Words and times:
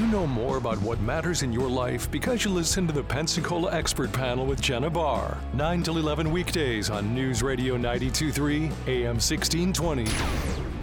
You 0.00 0.06
know 0.06 0.26
more 0.26 0.56
about 0.56 0.80
what 0.80 0.98
matters 1.02 1.42
in 1.42 1.52
your 1.52 1.68
life 1.68 2.10
because 2.10 2.42
you 2.42 2.50
listen 2.50 2.86
to 2.86 2.92
the 2.94 3.02
Pensacola 3.02 3.70
Expert 3.70 4.10
Panel 4.10 4.46
with 4.46 4.58
Jenna 4.58 4.88
Barr. 4.88 5.36
9 5.52 5.82
till 5.82 5.98
11 5.98 6.32
weekdays 6.32 6.88
on 6.88 7.14
News 7.14 7.42
Radio 7.42 7.76
923 7.76 8.70
AM 8.86 9.18
1620. 9.20 10.06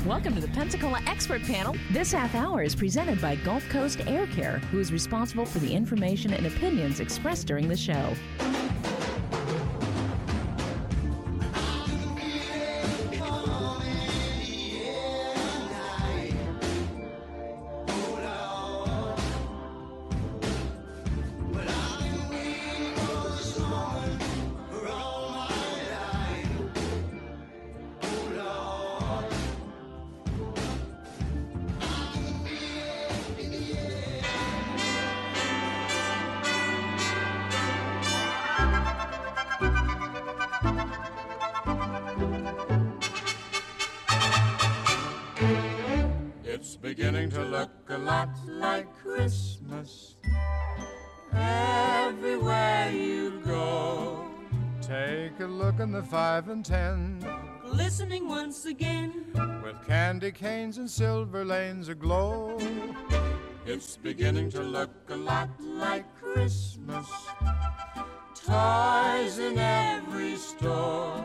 Welcome 0.08 0.36
to 0.36 0.40
the 0.40 0.48
Pensacola 0.50 1.02
Expert 1.08 1.42
Panel. 1.42 1.76
This 1.90 2.12
half 2.12 2.36
hour 2.36 2.62
is 2.62 2.76
presented 2.76 3.20
by 3.20 3.38
Gulf 3.38 3.68
Coast 3.70 4.02
Air 4.06 4.28
Care, 4.28 4.60
who 4.70 4.78
is 4.80 4.94
responsible 4.94 5.48
for 5.48 5.58
the 5.58 5.74
information 5.74 6.32
and 6.32 6.46
opinions 6.46 7.00
expressed 7.00 7.48
during 7.48 7.68
the 7.68 7.76
show. 7.76 8.14
Take 55.78 55.84
a 55.84 55.90
look 55.90 55.96
in 55.96 56.06
the 56.06 56.10
five 56.10 56.50
and 56.50 56.66
ten 56.66 57.24
Listening 57.64 58.28
once 58.28 58.66
again. 58.66 59.26
with 59.64 59.76
candy 59.86 60.32
canes 60.32 60.80
and 60.80 60.90
silver 60.90 61.46
lanes 61.46 61.88
aglow. 61.88 62.58
It's 63.64 63.96
beginning 63.96 64.50
to 64.52 64.64
look 64.64 64.90
a 65.10 65.16
lot 65.16 65.50
like 65.62 66.06
Christmas. 66.20 67.06
Toys 68.34 69.38
in 69.38 69.60
every 69.60 70.38
store. 70.38 71.24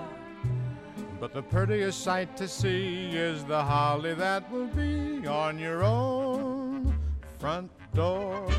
But 1.19 1.33
the 1.33 1.43
prettiest 1.43 2.03
sight 2.03 2.37
to 2.37 2.47
see 2.47 3.09
is 3.13 3.45
the 3.45 3.63
holly 3.63 4.13
that 4.13 4.51
will 4.53 4.67
be 4.67 5.27
on 5.27 5.59
your 5.59 5.83
own 5.83 6.95
front 7.39 7.71
door. 7.95 8.51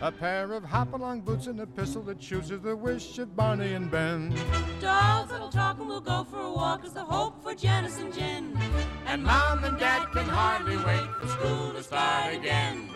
A 0.00 0.12
pair 0.12 0.52
of 0.52 0.62
hop-along 0.62 1.22
boots 1.22 1.48
and 1.48 1.60
a 1.60 1.66
pistol 1.66 2.02
that 2.02 2.20
chooses 2.20 2.60
the 2.60 2.76
wish 2.76 3.18
of 3.18 3.34
Barney 3.34 3.72
and 3.72 3.90
Ben. 3.90 4.30
Dolls 4.80 5.28
that'll 5.28 5.50
talk 5.50 5.80
and 5.80 5.88
we'll 5.88 6.00
go 6.00 6.22
for 6.22 6.38
a 6.38 6.52
walk 6.52 6.84
is 6.84 6.92
the 6.92 7.04
hope 7.04 7.42
for 7.42 7.52
Janice 7.52 7.98
and 7.98 8.14
Jen. 8.14 8.56
And 9.06 9.24
Mom 9.24 9.64
and 9.64 9.76
Dad 9.76 10.06
can 10.12 10.24
hardly 10.26 10.76
wait 10.76 11.10
for 11.20 11.26
school 11.26 11.72
to 11.72 11.82
start 11.82 12.32
again. 12.32 12.88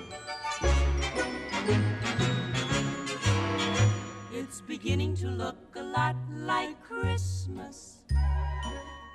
It's 4.33 4.61
beginning 4.61 5.17
to 5.17 5.27
look 5.27 5.56
a 5.75 5.83
lot 5.83 6.14
like 6.30 6.80
Christmas 6.83 8.03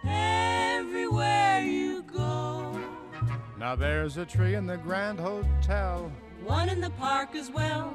everywhere 0.05 1.61
you 1.61 2.03
go. 2.03 2.77
Now 3.57 3.75
there's 3.75 4.17
a 4.17 4.25
tree 4.25 4.55
in 4.55 4.65
the 4.65 4.77
Grand 4.77 5.21
Hotel. 5.21 6.11
One 6.43 6.69
in 6.69 6.81
the 6.81 6.89
park 6.91 7.35
as 7.35 7.51
well. 7.51 7.93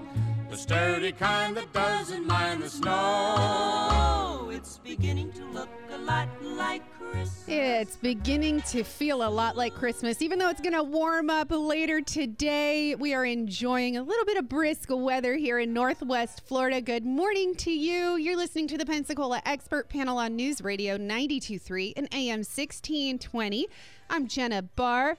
The 0.50 0.56
sturdy 0.56 1.12
kind 1.12 1.56
that 1.56 1.72
doesn't 1.72 2.26
mind 2.26 2.62
the 2.62 2.68
snow. 2.68 4.50
It's 4.52 4.78
beginning 4.78 5.32
to 5.32 5.44
look 5.46 5.70
a 5.90 5.96
lot 5.96 6.28
like 6.42 6.82
Christmas. 6.98 7.44
It's 7.48 7.96
beginning 7.96 8.60
to 8.62 8.84
feel 8.84 9.26
a 9.26 9.30
lot 9.30 9.56
like 9.56 9.74
Christmas. 9.74 10.20
Even 10.20 10.38
though 10.38 10.50
it's 10.50 10.60
going 10.60 10.74
to 10.74 10.82
warm 10.82 11.30
up 11.30 11.48
later 11.50 12.02
today, 12.02 12.94
we 12.94 13.14
are 13.14 13.24
enjoying 13.24 13.96
a 13.96 14.02
little 14.02 14.26
bit 14.26 14.36
of 14.36 14.48
brisk 14.48 14.88
weather 14.90 15.36
here 15.36 15.58
in 15.58 15.72
Northwest 15.72 16.42
Florida. 16.46 16.82
Good 16.82 17.06
morning 17.06 17.54
to 17.56 17.70
you. 17.70 18.16
You're 18.16 18.36
listening 18.36 18.68
to 18.68 18.76
the 18.76 18.84
Pensacola 18.84 19.40
Expert 19.46 19.88
Panel 19.88 20.18
on 20.18 20.36
News 20.36 20.60
Radio 20.60 20.98
923 20.98 21.94
and 21.96 22.08
AM 22.12 22.40
1620. 22.40 23.68
I'm 24.10 24.26
Jenna 24.28 24.60
Barr. 24.60 25.16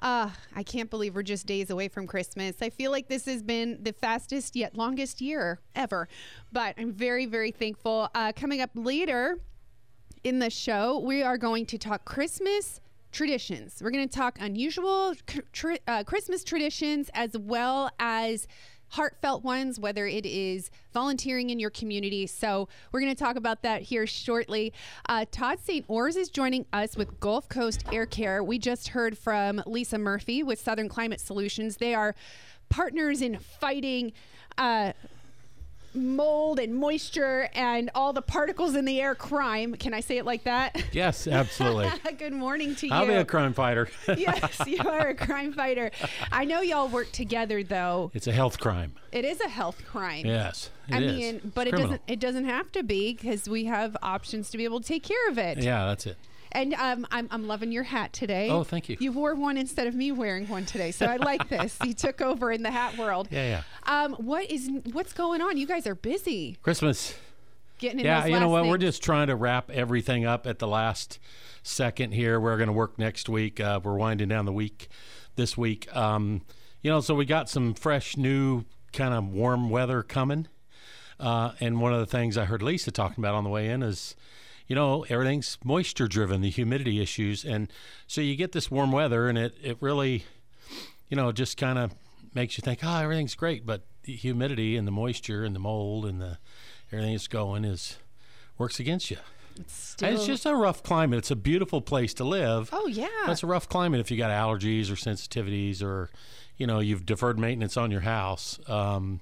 Uh, 0.00 0.30
I 0.54 0.62
can't 0.62 0.90
believe 0.90 1.14
we're 1.14 1.22
just 1.22 1.46
days 1.46 1.70
away 1.70 1.88
from 1.88 2.06
Christmas. 2.06 2.56
I 2.60 2.70
feel 2.70 2.90
like 2.90 3.08
this 3.08 3.24
has 3.24 3.42
been 3.42 3.78
the 3.82 3.92
fastest 3.92 4.54
yet 4.54 4.76
longest 4.76 5.20
year 5.20 5.60
ever, 5.74 6.08
but 6.52 6.74
I'm 6.78 6.92
very, 6.92 7.26
very 7.26 7.50
thankful. 7.50 8.10
Uh, 8.14 8.32
coming 8.32 8.60
up 8.60 8.70
later, 8.74 9.38
in 10.24 10.38
the 10.40 10.50
show, 10.50 10.98
we 10.98 11.22
are 11.22 11.38
going 11.38 11.64
to 11.66 11.78
talk 11.78 12.04
Christmas 12.04 12.80
traditions. 13.12 13.80
We're 13.80 13.92
going 13.92 14.08
to 14.08 14.14
talk 14.14 14.38
unusual 14.40 15.14
tr- 15.52 15.74
uh, 15.86 16.04
Christmas 16.04 16.44
traditions 16.44 17.10
as 17.14 17.36
well 17.38 17.90
as 17.98 18.46
heartfelt 18.90 19.44
ones, 19.44 19.78
whether 19.78 20.06
it 20.06 20.24
is 20.26 20.70
volunteering 20.92 21.50
in 21.50 21.58
your 21.58 21.70
community. 21.70 22.26
So, 22.26 22.68
we're 22.92 23.00
going 23.00 23.14
to 23.14 23.18
talk 23.18 23.36
about 23.36 23.62
that 23.62 23.82
here 23.82 24.06
shortly. 24.06 24.72
Uh, 25.08 25.24
Todd 25.30 25.58
St. 25.62 25.84
Ors 25.88 26.16
is 26.16 26.28
joining 26.28 26.66
us 26.72 26.96
with 26.96 27.20
Gulf 27.20 27.48
Coast 27.48 27.84
Air 27.92 28.06
Care. 28.06 28.42
We 28.42 28.58
just 28.58 28.88
heard 28.88 29.18
from 29.18 29.62
Lisa 29.66 29.98
Murphy 29.98 30.42
with 30.42 30.60
Southern 30.60 30.88
Climate 30.88 31.20
Solutions. 31.20 31.76
They 31.76 31.94
are 31.94 32.14
partners 32.68 33.22
in 33.22 33.38
fighting. 33.38 34.12
Uh, 34.58 34.92
mold 35.96 36.58
and 36.60 36.74
moisture 36.74 37.48
and 37.54 37.90
all 37.94 38.12
the 38.12 38.22
particles 38.22 38.74
in 38.74 38.84
the 38.84 39.00
air 39.00 39.14
crime. 39.14 39.74
Can 39.74 39.94
I 39.94 40.00
say 40.00 40.18
it 40.18 40.24
like 40.24 40.44
that? 40.44 40.82
Yes, 40.92 41.26
absolutely. 41.26 41.90
Good 42.18 42.32
morning 42.32 42.74
to 42.76 42.86
you. 42.86 42.92
I'll 42.92 43.06
be 43.06 43.14
a 43.14 43.24
crime 43.24 43.52
fighter. 43.52 43.88
yes, 44.16 44.60
you 44.66 44.78
are 44.86 45.08
a 45.08 45.14
crime 45.14 45.52
fighter. 45.52 45.90
I 46.30 46.44
know 46.44 46.60
y'all 46.60 46.88
work 46.88 47.10
together 47.12 47.62
though. 47.62 48.10
it's 48.14 48.26
a 48.26 48.32
health 48.32 48.58
crime. 48.60 48.94
It 49.12 49.24
is 49.24 49.40
a 49.40 49.48
health 49.48 49.82
crime. 49.86 50.26
Yes, 50.26 50.70
it 50.88 50.94
I 50.94 50.98
is. 51.00 51.16
mean, 51.16 51.52
but 51.54 51.66
It's 51.66 51.68
it 51.68 51.70
criminal. 51.76 51.86
doesn't 51.88 52.02
it 52.06 52.20
doesn't 52.20 52.44
have 52.44 52.70
to 52.72 52.82
be 52.82 53.14
because 53.14 53.48
we 53.48 53.64
have 53.64 53.96
options 54.02 54.50
to 54.50 54.58
be 54.58 54.64
able 54.64 54.80
to 54.80 54.86
take 54.86 55.02
care 55.02 55.28
of 55.30 55.38
it. 55.38 55.58
Yeah, 55.58 55.86
that's 55.86 56.06
it. 56.06 56.16
And 56.52 56.74
um, 56.74 57.06
I'm, 57.10 57.28
I'm 57.30 57.46
loving 57.46 57.72
your 57.72 57.82
hat 57.82 58.12
today. 58.12 58.48
Oh, 58.50 58.64
thank 58.64 58.88
you. 58.88 58.96
You 59.00 59.12
wore 59.12 59.34
one 59.34 59.56
instead 59.56 59.86
of 59.86 59.94
me 59.94 60.12
wearing 60.12 60.48
one 60.48 60.64
today, 60.64 60.90
so 60.90 61.06
I 61.06 61.16
like 61.16 61.48
this. 61.48 61.78
You 61.86 61.94
took 61.94 62.20
over 62.20 62.50
in 62.50 62.62
the 62.62 62.70
hat 62.70 62.98
world. 62.98 63.28
Yeah, 63.30 63.62
yeah. 63.86 64.02
Um, 64.04 64.14
what 64.14 64.50
is 64.50 64.68
what's 64.92 65.12
going 65.12 65.40
on? 65.40 65.56
You 65.56 65.66
guys 65.66 65.86
are 65.86 65.94
busy 65.94 66.56
Christmas. 66.62 67.14
getting 67.78 68.00
in 68.00 68.06
Yeah, 68.06 68.26
you 68.26 68.40
know 68.40 68.48
what? 68.48 68.66
We're 68.66 68.78
just 68.78 69.02
trying 69.02 69.28
to 69.28 69.36
wrap 69.36 69.70
everything 69.70 70.24
up 70.24 70.46
at 70.46 70.58
the 70.58 70.66
last 70.66 71.18
second 71.62 72.12
here. 72.12 72.40
We're 72.40 72.56
going 72.56 72.68
to 72.68 72.72
work 72.72 72.98
next 72.98 73.28
week. 73.28 73.60
Uh, 73.60 73.80
we're 73.82 73.96
winding 73.96 74.28
down 74.28 74.46
the 74.46 74.52
week 74.52 74.88
this 75.36 75.56
week. 75.56 75.94
Um, 75.94 76.42
you 76.82 76.90
know, 76.90 77.00
so 77.00 77.14
we 77.14 77.24
got 77.24 77.48
some 77.48 77.74
fresh, 77.74 78.16
new, 78.16 78.64
kind 78.92 79.14
of 79.14 79.28
warm 79.28 79.70
weather 79.70 80.02
coming. 80.02 80.48
Uh, 81.20 81.52
and 81.60 81.80
one 81.80 81.92
of 81.92 82.00
the 82.00 82.06
things 82.06 82.36
I 82.36 82.44
heard 82.44 82.62
Lisa 82.62 82.90
talking 82.90 83.22
about 83.22 83.34
on 83.34 83.44
the 83.44 83.50
way 83.50 83.68
in 83.68 83.82
is, 83.82 84.16
you 84.66 84.74
know, 84.74 85.04
everything's 85.08 85.58
moisture 85.64 86.08
driven, 86.08 86.40
the 86.40 86.50
humidity 86.50 87.00
issues. 87.00 87.44
And 87.44 87.70
so 88.06 88.20
you 88.20 88.36
get 88.36 88.52
this 88.52 88.70
warm 88.70 88.92
weather 88.92 89.28
and 89.28 89.38
it, 89.38 89.54
it 89.62 89.76
really, 89.80 90.24
you 91.08 91.16
know, 91.16 91.30
just 91.32 91.56
kind 91.56 91.78
of 91.78 91.94
makes 92.34 92.58
you 92.58 92.62
think, 92.62 92.80
oh, 92.82 92.96
everything's 92.98 93.34
great. 93.34 93.64
But 93.64 93.86
the 94.02 94.14
humidity 94.14 94.76
and 94.76 94.86
the 94.86 94.92
moisture 94.92 95.44
and 95.44 95.54
the 95.54 95.60
mold 95.60 96.04
and 96.06 96.20
the 96.20 96.38
everything 96.92 97.12
that's 97.14 97.28
going 97.28 97.64
is 97.64 97.96
works 98.58 98.78
against 98.80 99.10
you. 99.10 99.18
Still- 99.68 100.08
And 100.08 100.16
it's 100.18 100.26
just 100.26 100.44
a 100.46 100.54
rough 100.54 100.82
climate. 100.82 101.18
It's 101.18 101.30
a 101.30 101.36
beautiful 101.36 101.80
place 101.80 102.12
to 102.14 102.24
live. 102.24 102.68
Oh 102.72 102.86
yeah. 102.88 103.08
that's 103.26 103.42
a 103.42 103.46
rough 103.46 103.68
climate 103.68 104.00
if 104.00 104.10
you 104.10 104.16
got 104.16 104.30
allergies 104.30 104.90
or 104.90 104.94
sensitivities 104.94 105.82
or, 105.82 106.10
you 106.56 106.66
know, 106.66 106.78
you've 106.80 107.06
deferred 107.06 107.38
maintenance 107.38 107.76
on 107.76 107.90
your 107.90 108.02
house. 108.02 108.58
Um, 108.68 109.20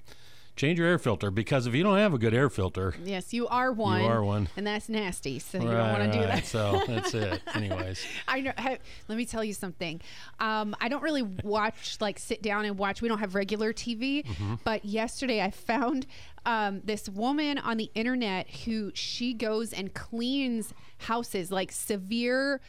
change 0.57 0.79
your 0.79 0.87
air 0.87 0.99
filter 0.99 1.31
because 1.31 1.67
if 1.67 1.75
you 1.75 1.83
don't 1.83 1.99
have 1.99 2.15
a 2.15 2.19
good 2.19 2.35
air 2.35 2.49
filter, 2.49 2.95
Yes, 3.05 3.33
you 3.33 3.49
are 3.49 3.73
one. 3.73 4.01
You 4.01 4.07
are 4.07 4.23
one. 4.23 4.49
and 4.57 4.67
that's 4.67 4.89
nasty. 4.89 5.39
So 5.39 5.59
you 5.59 5.65
don't 5.65 5.75
right, 5.75 5.99
want 5.99 6.13
to 6.13 6.19
do 6.19 6.25
right. 6.25 6.35
that. 6.37 6.47
So 6.47 6.83
that's 6.87 7.15
it. 7.15 7.43
Anyways, 7.55 8.05
I 8.29 8.41
know. 8.41 8.53
Hey, 8.57 8.79
let 9.09 9.19
me 9.19 9.27
tell 9.27 9.43
you 9.43 9.55
something. 9.55 10.01
Um, 10.39 10.77
I 10.81 10.89
don't 10.89 11.03
really 11.03 11.23
watch, 11.23 11.97
like, 12.01 12.19
sit 12.19 12.43
down 12.43 12.65
and 12.65 12.79
watch. 12.79 13.03
We 13.03 13.09
don't 13.09 13.19
have 13.19 13.35
regular 13.35 13.73
TV. 13.73 14.25
Mm-hmm. 14.25 14.55
But 14.65 14.85
yesterday, 14.85 15.43
I 15.43 15.51
found 15.51 16.07
um, 16.47 16.83
this 16.85 17.09
woman 17.09 17.59
on 17.59 17.77
the 17.77 17.91
internet 17.95 18.49
who 18.65 18.93
she 18.95 19.35
goes 19.35 19.73
and 19.73 19.93
cleans 19.95 20.73
houses, 20.99 21.51
like 21.51 21.73
severe 21.73 22.61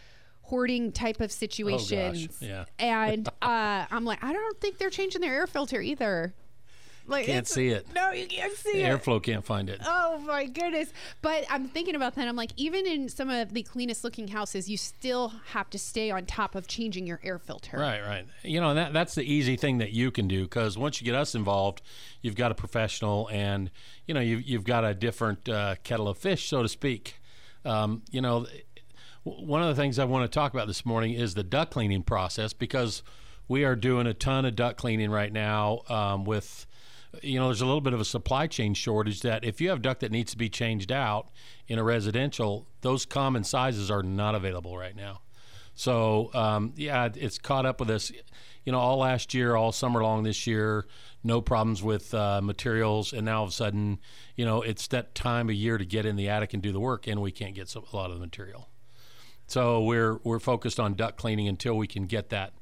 hoarding 0.43 0.91
type 0.91 1.21
of 1.21 1.31
situations. 1.31 2.37
Oh, 2.41 2.45
yeah. 2.45 2.65
And 2.79 3.27
uh, 3.41 3.85
I'm 3.89 4.05
like, 4.05 4.23
I 4.23 4.31
don't 4.31 4.59
think 4.61 4.77
they're 4.77 4.89
changing 4.89 5.21
their 5.21 5.33
air 5.33 5.47
filter 5.47 5.81
either. 5.81 6.33
Like 7.07 7.25
Can't 7.27 7.47
see 7.47 7.67
it. 7.67 7.85
No, 7.93 8.11
you 8.11 8.25
can't 8.27 8.53
see 8.53 8.73
The 8.73 8.83
it. 8.83 8.99
airflow 9.01 9.21
can't 9.21 9.45
find 9.45 9.69
it. 9.69 9.79
Oh 9.85 10.17
my 10.25 10.45
goodness. 10.45 10.89
But 11.21 11.45
I'm 11.49 11.67
thinking 11.67 11.95
about 11.95 12.15
that. 12.15 12.27
I'm 12.27 12.35
like, 12.35 12.51
even 12.57 12.87
in 12.87 13.09
some 13.09 13.29
of 13.29 13.53
the 13.53 13.61
cleanest 13.63 14.03
looking 14.03 14.27
houses, 14.27 14.67
you 14.69 14.77
still 14.77 15.33
have 15.51 15.69
to 15.69 15.77
stay 15.77 16.09
on 16.09 16.25
top 16.25 16.55
of 16.55 16.67
changing 16.67 17.05
your 17.05 17.19
air 17.23 17.37
filter. 17.37 17.77
Right, 17.77 18.01
right. 18.01 18.25
You 18.43 18.59
know, 18.59 18.69
and 18.69 18.77
that 18.77 18.93
that's 18.93 19.13
the 19.15 19.23
easy 19.23 19.55
thing 19.55 19.77
that 19.77 19.91
you 19.91 20.09
can 20.09 20.27
do 20.27 20.43
because 20.43 20.77
once 20.77 20.99
you 20.99 21.05
get 21.05 21.13
us 21.15 21.35
involved, 21.35 21.81
you've 22.21 22.35
got 22.35 22.51
a 22.51 22.55
professional, 22.55 23.29
and 23.31 23.69
you 24.07 24.13
know 24.13 24.19
you've 24.21 24.41
you've 24.43 24.63
got 24.63 24.83
a 24.83 24.93
different 24.95 25.47
uh, 25.47 25.75
kettle 25.83 26.07
of 26.07 26.17
fish, 26.17 26.49
so 26.49 26.63
to 26.63 26.69
speak. 26.69 27.19
Um, 27.65 28.01
you 28.09 28.21
know, 28.21 28.47
one 29.23 29.61
of 29.61 29.67
the 29.75 29.79
things 29.79 29.99
I 29.99 30.05
want 30.05 30.29
to 30.29 30.33
talk 30.33 30.53
about 30.53 30.67
this 30.67 30.85
morning 30.85 31.13
is 31.13 31.33
the 31.35 31.43
duct 31.43 31.71
cleaning 31.71 32.03
process 32.03 32.53
because 32.53 33.03
we 33.47 33.63
are 33.63 33.75
doing 33.75 34.07
a 34.07 34.13
ton 34.13 34.45
of 34.45 34.55
duct 34.55 34.77
cleaning 34.77 35.11
right 35.11 35.31
now 35.31 35.81
um, 35.87 36.25
with. 36.25 36.65
You 37.21 37.39
know, 37.39 37.47
there's 37.47 37.61
a 37.61 37.65
little 37.65 37.81
bit 37.81 37.93
of 37.93 37.99
a 37.99 38.05
supply 38.05 38.47
chain 38.47 38.73
shortage 38.73 39.21
that 39.21 39.43
if 39.43 39.61
you 39.61 39.69
have 39.69 39.81
duct 39.81 40.01
that 40.01 40.11
needs 40.11 40.31
to 40.31 40.37
be 40.37 40.49
changed 40.49 40.91
out 40.91 41.29
in 41.67 41.79
a 41.79 41.83
residential, 41.83 42.67
those 42.81 43.05
common 43.05 43.43
sizes 43.43 43.89
are 43.89 44.03
not 44.03 44.35
available 44.35 44.77
right 44.77 44.95
now. 44.95 45.21
So 45.73 46.31
um, 46.33 46.73
yeah, 46.75 47.09
it's 47.13 47.37
caught 47.37 47.65
up 47.65 47.79
with 47.79 47.89
us. 47.89 48.11
You 48.63 48.71
know, 48.71 48.79
all 48.79 48.97
last 48.97 49.33
year, 49.33 49.55
all 49.55 49.71
summer 49.71 50.01
long 50.01 50.23
this 50.23 50.47
year, 50.47 50.87
no 51.23 51.41
problems 51.41 51.83
with 51.83 52.13
uh, 52.13 52.41
materials, 52.41 53.13
and 53.13 53.25
now 53.25 53.39
all 53.39 53.43
of 53.43 53.49
a 53.49 53.53
sudden, 53.53 53.99
you 54.35 54.45
know, 54.45 54.61
it's 54.61 54.87
that 54.87 55.13
time 55.13 55.49
of 55.49 55.55
year 55.55 55.77
to 55.77 55.85
get 55.85 56.05
in 56.05 56.15
the 56.15 56.29
attic 56.29 56.53
and 56.53 56.63
do 56.63 56.71
the 56.71 56.79
work, 56.79 57.05
and 57.07 57.21
we 57.21 57.31
can't 57.31 57.53
get 57.53 57.69
so, 57.69 57.85
a 57.91 57.95
lot 57.95 58.09
of 58.09 58.15
the 58.15 58.21
material. 58.21 58.69
So 59.47 59.83
we're 59.83 60.19
we're 60.23 60.39
focused 60.39 60.79
on 60.79 60.95
duct 60.95 61.17
cleaning 61.17 61.47
until 61.47 61.77
we 61.77 61.87
can 61.87 62.05
get 62.05 62.29
that 62.29 62.53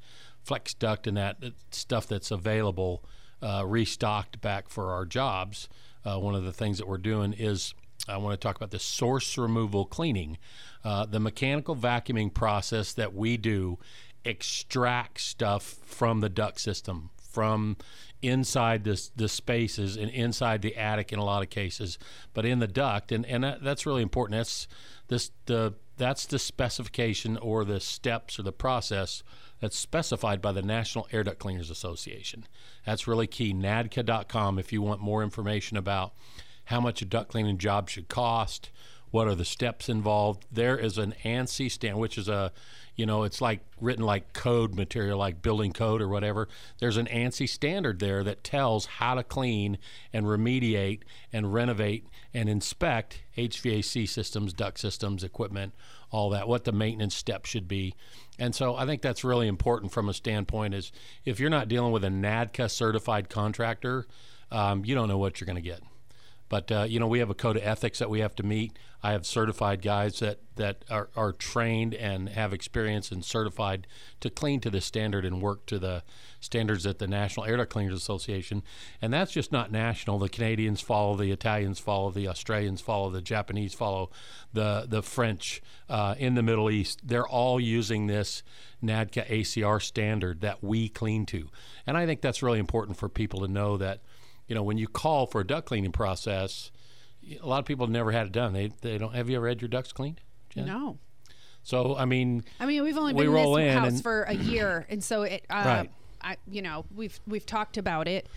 flex 0.42 0.74
duct 0.74 1.06
and 1.06 1.16
that 1.16 1.38
stuff 1.70 2.06
that's 2.06 2.30
available 2.30 3.02
uh, 3.42 3.64
restocked 3.66 4.40
back 4.40 4.68
for 4.68 4.92
our 4.92 5.04
jobs. 5.04 5.68
Uh, 6.04 6.18
one 6.18 6.34
of 6.34 6.44
the 6.44 6.52
things 6.52 6.78
that 6.78 6.86
we're 6.86 6.98
doing 6.98 7.32
is 7.32 7.74
I 8.08 8.16
want 8.18 8.38
to 8.38 8.42
talk 8.42 8.56
about 8.56 8.70
the 8.70 8.78
source 8.78 9.38
removal 9.38 9.86
cleaning, 9.86 10.38
uh, 10.84 11.06
the 11.06 11.20
mechanical 11.20 11.74
vacuuming 11.74 12.32
process 12.32 12.92
that 12.94 13.14
we 13.14 13.36
do 13.36 13.78
extract 14.24 15.20
stuff 15.20 15.76
from 15.84 16.20
the 16.20 16.28
duct 16.28 16.58
system 16.58 17.10
from 17.34 17.76
inside 18.22 18.84
this 18.84 19.10
the 19.16 19.28
spaces 19.28 19.96
and 19.96 20.10
inside 20.10 20.62
the 20.62 20.76
attic 20.76 21.12
in 21.12 21.18
a 21.18 21.24
lot 21.24 21.42
of 21.42 21.50
cases 21.50 21.98
but 22.32 22.46
in 22.46 22.58
the 22.58 22.66
duct 22.66 23.12
and 23.12 23.26
and 23.26 23.44
that, 23.44 23.62
that's 23.62 23.84
really 23.84 24.02
important 24.02 24.38
that's 24.38 24.66
this 25.08 25.30
the 25.44 25.74
that's 25.98 26.24
the 26.26 26.38
specification 26.38 27.36
or 27.36 27.64
the 27.64 27.80
steps 27.80 28.38
or 28.38 28.42
the 28.42 28.52
process 28.52 29.22
that's 29.64 29.78
specified 29.78 30.42
by 30.42 30.52
the 30.52 30.62
National 30.62 31.08
Air 31.10 31.24
Duct 31.24 31.38
Cleaners 31.38 31.70
Association. 31.70 32.46
That's 32.84 33.08
really 33.08 33.26
key. 33.26 33.54
NADCA.com 33.54 34.58
if 34.58 34.74
you 34.74 34.82
want 34.82 35.00
more 35.00 35.22
information 35.22 35.78
about 35.78 36.12
how 36.66 36.80
much 36.80 37.00
a 37.00 37.06
duct 37.06 37.30
cleaning 37.30 37.56
job 37.56 37.88
should 37.88 38.08
cost, 38.08 38.70
what 39.14 39.28
are 39.28 39.36
the 39.36 39.44
steps 39.44 39.88
involved. 39.88 40.44
There 40.50 40.76
is 40.76 40.98
an 40.98 41.14
ANSI 41.22 41.70
stand, 41.70 41.98
which 41.98 42.18
is 42.18 42.28
a, 42.28 42.50
you 42.96 43.06
know, 43.06 43.22
it's 43.22 43.40
like 43.40 43.60
written 43.80 44.04
like 44.04 44.32
code 44.32 44.74
material, 44.74 45.16
like 45.16 45.40
building 45.40 45.72
code 45.72 46.02
or 46.02 46.08
whatever. 46.08 46.48
There's 46.80 46.96
an 46.96 47.06
ANSI 47.06 47.48
standard 47.48 48.00
there 48.00 48.24
that 48.24 48.42
tells 48.42 48.86
how 48.86 49.14
to 49.14 49.22
clean 49.22 49.78
and 50.12 50.26
remediate 50.26 51.02
and 51.32 51.54
renovate 51.54 52.08
and 52.34 52.48
inspect 52.48 53.22
HVAC 53.36 54.08
systems, 54.08 54.52
duct 54.52 54.80
systems, 54.80 55.22
equipment, 55.22 55.74
all 56.10 56.28
that, 56.30 56.48
what 56.48 56.64
the 56.64 56.72
maintenance 56.72 57.14
steps 57.14 57.48
should 57.48 57.68
be. 57.68 57.94
And 58.36 58.52
so 58.52 58.74
I 58.74 58.84
think 58.84 59.00
that's 59.00 59.22
really 59.22 59.46
important 59.46 59.92
from 59.92 60.08
a 60.08 60.12
standpoint 60.12 60.74
is 60.74 60.90
if 61.24 61.38
you're 61.38 61.50
not 61.50 61.68
dealing 61.68 61.92
with 61.92 62.02
a 62.02 62.08
NADCA 62.08 62.68
certified 62.68 63.30
contractor, 63.30 64.08
um, 64.50 64.84
you 64.84 64.96
don't 64.96 65.06
know 65.06 65.18
what 65.18 65.40
you're 65.40 65.46
going 65.46 65.54
to 65.54 65.62
get. 65.62 65.82
But 66.48 66.70
uh, 66.70 66.86
you 66.88 67.00
know, 67.00 67.08
we 67.08 67.18
have 67.20 67.30
a 67.30 67.34
code 67.34 67.56
of 67.56 67.62
ethics 67.64 67.98
that 67.98 68.10
we 68.10 68.20
have 68.20 68.34
to 68.36 68.42
meet. 68.42 68.78
I 69.04 69.12
have 69.12 69.26
certified 69.26 69.82
guys 69.82 70.18
that 70.20 70.38
that 70.56 70.82
are, 70.88 71.10
are 71.14 71.32
trained 71.32 71.92
and 71.92 72.30
have 72.30 72.54
experience 72.54 73.12
and 73.12 73.22
certified 73.22 73.86
to 74.20 74.30
clean 74.30 74.60
to 74.60 74.70
the 74.70 74.80
standard 74.80 75.26
and 75.26 75.42
work 75.42 75.66
to 75.66 75.78
the 75.78 76.02
standards 76.40 76.86
at 76.86 77.00
the 77.00 77.06
National 77.06 77.44
Air 77.44 77.66
Cleaners 77.66 77.94
Association. 77.94 78.62
And 79.02 79.12
that's 79.12 79.30
just 79.30 79.52
not 79.52 79.70
national. 79.70 80.18
The 80.18 80.30
Canadians 80.30 80.80
follow, 80.80 81.16
the 81.16 81.32
Italians 81.32 81.80
follow, 81.80 82.12
the 82.12 82.28
Australians 82.28 82.80
follow, 82.80 83.10
the 83.10 83.20
Japanese 83.20 83.74
follow, 83.74 84.08
the 84.54 84.86
the 84.88 85.02
French 85.02 85.60
uh, 85.90 86.14
in 86.16 86.34
the 86.34 86.42
Middle 86.42 86.70
East. 86.70 87.02
They're 87.04 87.28
all 87.28 87.60
using 87.60 88.06
this 88.06 88.42
NADCA 88.82 89.26
ACR 89.26 89.82
standard 89.82 90.40
that 90.40 90.64
we 90.64 90.88
clean 90.88 91.26
to. 91.26 91.50
And 91.86 91.98
I 91.98 92.06
think 92.06 92.22
that's 92.22 92.42
really 92.42 92.58
important 92.58 92.96
for 92.96 93.10
people 93.10 93.40
to 93.40 93.48
know 93.48 93.76
that 93.76 94.00
you 94.46 94.54
know, 94.54 94.62
when 94.62 94.78
you 94.78 94.88
call 94.88 95.26
for 95.26 95.42
a 95.42 95.46
duct 95.46 95.66
cleaning 95.66 95.92
process, 95.92 96.70
a 97.42 97.46
lot 97.46 97.58
of 97.58 97.64
people 97.64 97.86
never 97.86 98.12
had 98.12 98.26
it 98.26 98.32
done. 98.32 98.52
They 98.52 98.70
they 98.80 98.98
don't. 98.98 99.14
Have 99.14 99.28
you 99.30 99.36
ever 99.36 99.48
had 99.48 99.60
your 99.62 99.68
ducts 99.68 99.92
cleaned? 99.92 100.20
Jen? 100.50 100.66
No. 100.66 100.98
So 101.62 101.96
I 101.96 102.04
mean, 102.04 102.44
I 102.60 102.66
mean, 102.66 102.82
we've 102.82 102.96
only 102.98 103.14
We 103.14 103.24
been 103.26 103.34
in 103.36 103.54
this 103.54 103.74
house 103.74 103.86
and- 103.88 104.02
for 104.02 104.22
a 104.24 104.34
year, 104.34 104.86
and 104.90 105.02
so 105.02 105.22
it, 105.22 105.44
uh, 105.48 105.62
Right. 105.64 105.90
I, 106.20 106.36
you 106.50 106.62
know, 106.62 106.84
we've 106.94 107.18
we've 107.26 107.44
talked 107.46 107.76
about 107.76 108.08
it, 108.08 108.28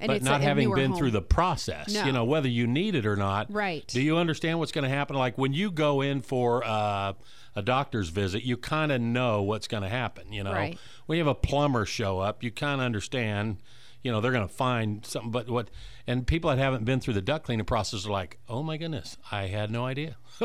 and 0.00 0.08
but 0.08 0.16
it's 0.16 0.24
not 0.24 0.40
a, 0.40 0.44
having 0.44 0.72
been 0.74 0.90
home. 0.90 0.98
through 0.98 1.10
the 1.10 1.22
process, 1.22 1.92
No. 1.94 2.04
you 2.04 2.12
know, 2.12 2.24
whether 2.24 2.48
you 2.48 2.66
need 2.66 2.94
it 2.94 3.04
or 3.06 3.16
not. 3.16 3.52
Right. 3.52 3.86
Do 3.86 4.00
you 4.02 4.16
understand 4.16 4.58
what's 4.58 4.72
going 4.72 4.84
to 4.84 4.88
happen? 4.94 5.16
Like 5.16 5.36
when 5.38 5.52
you 5.52 5.70
go 5.70 6.00
in 6.00 6.22
for 6.22 6.64
uh, 6.64 7.12
a 7.54 7.62
doctor's 7.62 8.08
visit, 8.08 8.44
you 8.44 8.56
kind 8.56 8.90
of 8.92 9.00
know 9.02 9.42
what's 9.42 9.68
going 9.68 9.82
to 9.82 9.88
happen. 9.90 10.32
You 10.32 10.42
know, 10.44 10.52
Right. 10.52 10.78
when 11.06 11.18
you 11.18 11.24
have 11.24 11.30
a 11.30 11.38
plumber 11.38 11.84
show 11.86 12.18
up, 12.18 12.42
you 12.42 12.50
kind 12.50 12.80
of 12.80 12.84
understand. 12.86 13.58
You 14.04 14.12
know, 14.12 14.20
they're 14.20 14.30
going 14.30 14.46
to 14.46 14.54
find 14.54 15.04
something. 15.04 15.32
But 15.32 15.48
what? 15.50 15.70
And 16.06 16.24
people 16.24 16.50
that 16.50 16.58
haven't 16.58 16.84
been 16.84 17.00
through 17.00 17.14
the 17.14 17.22
duct 17.22 17.46
cleaning 17.46 17.64
process 17.66 18.06
are 18.06 18.12
like, 18.12 18.38
"Oh 18.48 18.62
my 18.62 18.76
goodness, 18.76 19.16
I 19.32 19.46
had 19.46 19.72
no 19.72 19.84
idea." 19.84 20.16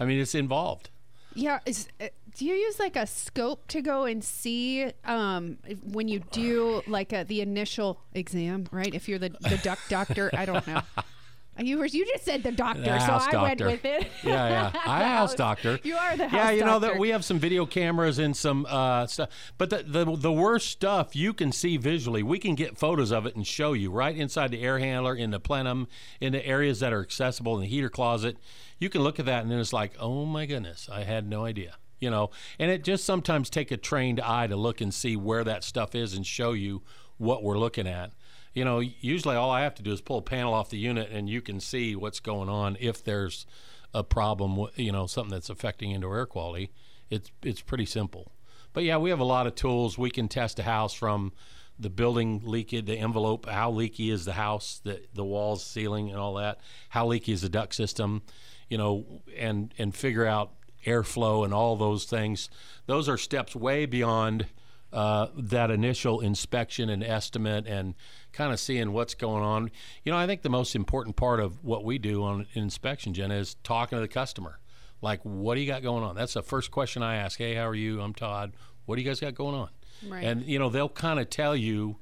I 0.00 0.04
mean, 0.04 0.18
it's 0.18 0.34
involved. 0.34 0.90
Yeah. 1.34 1.60
Is, 1.66 1.88
uh, 2.00 2.08
do 2.36 2.44
you 2.44 2.54
use 2.54 2.78
like 2.78 2.96
a 2.96 3.06
scope 3.06 3.66
to 3.68 3.82
go 3.82 4.04
and 4.04 4.24
see 4.24 4.90
um, 5.04 5.58
when 5.82 6.08
you 6.08 6.20
do 6.30 6.82
like 6.86 7.12
a, 7.12 7.24
the 7.24 7.40
initial 7.40 8.00
exam, 8.12 8.66
right? 8.70 8.94
If 8.94 9.08
you're 9.08 9.18
the, 9.18 9.30
the 9.40 9.60
duck 9.62 9.78
doctor, 9.88 10.30
I 10.32 10.44
don't 10.44 10.66
know. 10.66 10.80
You 11.58 11.78
were 11.78 11.86
you 11.86 12.04
just 12.06 12.24
said 12.24 12.42
the 12.42 12.50
doctor, 12.52 12.82
The 12.82 12.98
so 12.98 13.06
house 13.06 13.26
I 13.28 13.32
doctor. 13.32 13.66
went 13.66 13.82
with 13.82 13.84
it. 13.84 14.06
Yeah, 14.24 14.48
yeah. 14.48 14.80
I 14.86 14.98
The 15.00 15.08
house 15.08 15.34
doctor. 15.34 15.78
You 15.82 15.96
are 15.96 16.16
the 16.16 16.28
house 16.28 16.36
Yeah, 16.38 16.50
you 16.50 16.64
know 16.64 16.78
that 16.80 16.98
we 16.98 17.10
have 17.10 17.24
some 17.24 17.38
video 17.38 17.64
cameras 17.66 18.18
and 18.18 18.36
some 18.36 18.66
uh, 18.68 19.06
stuff. 19.06 19.30
But 19.58 19.70
the, 19.70 19.84
the 19.86 20.16
the 20.16 20.32
worst 20.32 20.68
stuff 20.70 21.14
you 21.14 21.32
can 21.32 21.52
see 21.52 21.76
visually. 21.76 22.22
We 22.22 22.38
can 22.38 22.54
get 22.54 22.76
photos 22.76 23.12
of 23.12 23.26
it 23.26 23.36
and 23.36 23.46
show 23.46 23.72
you 23.72 23.90
right 23.90 24.16
inside 24.16 24.50
the 24.50 24.62
air 24.62 24.78
handler, 24.78 25.14
in 25.14 25.30
the 25.30 25.40
plenum, 25.40 25.86
in 26.20 26.32
the 26.32 26.44
areas 26.44 26.80
that 26.80 26.92
are 26.92 27.00
accessible 27.00 27.54
in 27.56 27.60
the 27.62 27.68
heater 27.68 27.90
closet. 27.90 28.36
You 28.78 28.88
can 28.88 29.02
look 29.02 29.20
at 29.20 29.26
that 29.26 29.42
and 29.42 29.50
then 29.50 29.58
it's 29.60 29.72
like, 29.72 29.92
oh 30.00 30.24
my 30.24 30.46
goodness, 30.46 30.88
I 30.90 31.04
had 31.04 31.28
no 31.28 31.44
idea. 31.44 31.76
You 32.00 32.10
know, 32.10 32.30
and 32.58 32.70
it 32.70 32.82
just 32.84 33.04
sometimes 33.04 33.48
take 33.48 33.70
a 33.70 33.76
trained 33.76 34.20
eye 34.20 34.46
to 34.48 34.56
look 34.56 34.80
and 34.80 34.92
see 34.92 35.16
where 35.16 35.44
that 35.44 35.62
stuff 35.64 35.94
is 35.94 36.12
and 36.14 36.26
show 36.26 36.52
you 36.52 36.82
what 37.16 37.42
we're 37.44 37.56
looking 37.58 37.86
at 37.86 38.10
you 38.54 38.64
know, 38.64 38.78
usually 38.78 39.36
all 39.36 39.50
I 39.50 39.62
have 39.62 39.74
to 39.76 39.82
do 39.82 39.92
is 39.92 40.00
pull 40.00 40.18
a 40.18 40.22
panel 40.22 40.54
off 40.54 40.70
the 40.70 40.78
unit 40.78 41.10
and 41.10 41.28
you 41.28 41.42
can 41.42 41.60
see 41.60 41.96
what's 41.96 42.20
going 42.20 42.48
on 42.48 42.76
if 42.80 43.02
there's 43.02 43.46
a 43.92 44.04
problem, 44.04 44.68
you 44.76 44.92
know, 44.92 45.06
something 45.06 45.32
that's 45.32 45.50
affecting 45.50 45.90
indoor 45.90 46.16
air 46.16 46.26
quality. 46.26 46.70
It's 47.10 47.30
it's 47.42 47.60
pretty 47.60 47.86
simple. 47.86 48.32
But 48.72 48.84
yeah, 48.84 48.96
we 48.96 49.10
have 49.10 49.20
a 49.20 49.24
lot 49.24 49.46
of 49.46 49.54
tools. 49.54 49.98
We 49.98 50.10
can 50.10 50.28
test 50.28 50.58
a 50.58 50.62
house 50.62 50.94
from 50.94 51.32
the 51.78 51.90
building 51.90 52.42
leakage, 52.44 52.86
the 52.86 52.98
envelope, 52.98 53.46
how 53.48 53.70
leaky 53.70 54.10
is 54.10 54.24
the 54.24 54.32
house, 54.32 54.80
the 54.82 55.02
the 55.14 55.24
walls, 55.24 55.64
ceiling, 55.64 56.10
and 56.10 56.18
all 56.18 56.34
that. 56.34 56.60
How 56.90 57.06
leaky 57.06 57.32
is 57.32 57.42
the 57.42 57.48
duct 57.48 57.74
system, 57.74 58.22
you 58.68 58.78
know, 58.78 59.22
and 59.36 59.74
and 59.78 59.94
figure 59.94 60.26
out 60.26 60.52
airflow 60.86 61.44
and 61.44 61.54
all 61.54 61.76
those 61.76 62.04
things. 62.04 62.48
Those 62.86 63.08
are 63.08 63.16
steps 63.16 63.56
way 63.56 63.86
beyond 63.86 64.46
uh, 64.94 65.26
that 65.36 65.72
initial 65.72 66.20
inspection 66.20 66.88
and 66.88 67.02
estimate 67.02 67.66
and 67.66 67.94
kind 68.32 68.52
of 68.52 68.60
seeing 68.60 68.92
what's 68.92 69.14
going 69.14 69.42
on. 69.42 69.70
You 70.04 70.12
know, 70.12 70.18
I 70.18 70.26
think 70.26 70.42
the 70.42 70.48
most 70.48 70.76
important 70.76 71.16
part 71.16 71.40
of 71.40 71.64
what 71.64 71.84
we 71.84 71.98
do 71.98 72.22
on 72.22 72.46
inspection, 72.54 73.12
Jenna, 73.12 73.34
is 73.34 73.56
talking 73.64 73.96
to 73.96 74.00
the 74.00 74.08
customer. 74.08 74.60
Like, 75.02 75.20
what 75.24 75.56
do 75.56 75.60
you 75.60 75.66
got 75.66 75.82
going 75.82 76.04
on? 76.04 76.14
That's 76.14 76.34
the 76.34 76.42
first 76.42 76.70
question 76.70 77.02
I 77.02 77.16
ask. 77.16 77.38
Hey, 77.38 77.54
how 77.54 77.68
are 77.68 77.74
you? 77.74 78.00
I'm 78.00 78.14
Todd. 78.14 78.52
What 78.86 78.94
do 78.94 79.02
you 79.02 79.08
guys 79.08 79.18
got 79.18 79.34
going 79.34 79.56
on? 79.56 79.70
Right. 80.08 80.22
And, 80.22 80.44
you 80.44 80.60
know, 80.60 80.70
they'll 80.70 80.88
kind 80.88 81.18
of 81.18 81.28
tell 81.28 81.56
you 81.56 81.96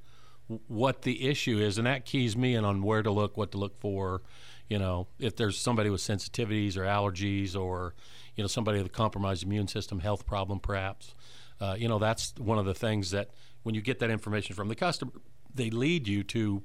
what 0.68 1.02
the 1.02 1.28
issue 1.28 1.58
is, 1.58 1.78
and 1.78 1.86
that 1.86 2.04
keys 2.04 2.36
me 2.36 2.54
in 2.54 2.64
on 2.64 2.82
where 2.82 3.02
to 3.02 3.10
look, 3.10 3.38
what 3.38 3.52
to 3.52 3.58
look 3.58 3.80
for. 3.80 4.20
You 4.68 4.78
know, 4.78 5.06
if 5.18 5.34
there's 5.36 5.58
somebody 5.58 5.88
with 5.88 6.02
sensitivities 6.02 6.76
or 6.76 6.82
allergies 6.82 7.56
or, 7.56 7.94
you 8.36 8.44
know, 8.44 8.48
somebody 8.48 8.78
with 8.78 8.86
a 8.86 8.90
compromised 8.90 9.44
immune 9.44 9.68
system, 9.68 10.00
health 10.00 10.26
problem 10.26 10.60
perhaps. 10.60 11.14
Uh, 11.62 11.76
you 11.78 11.86
know, 11.86 11.98
that's 12.00 12.34
one 12.38 12.58
of 12.58 12.64
the 12.64 12.74
things 12.74 13.12
that 13.12 13.30
when 13.62 13.74
you 13.76 13.80
get 13.80 14.00
that 14.00 14.10
information 14.10 14.56
from 14.56 14.66
the 14.66 14.74
customer, 14.74 15.12
they 15.54 15.70
lead 15.70 16.08
you 16.08 16.24
to 16.24 16.62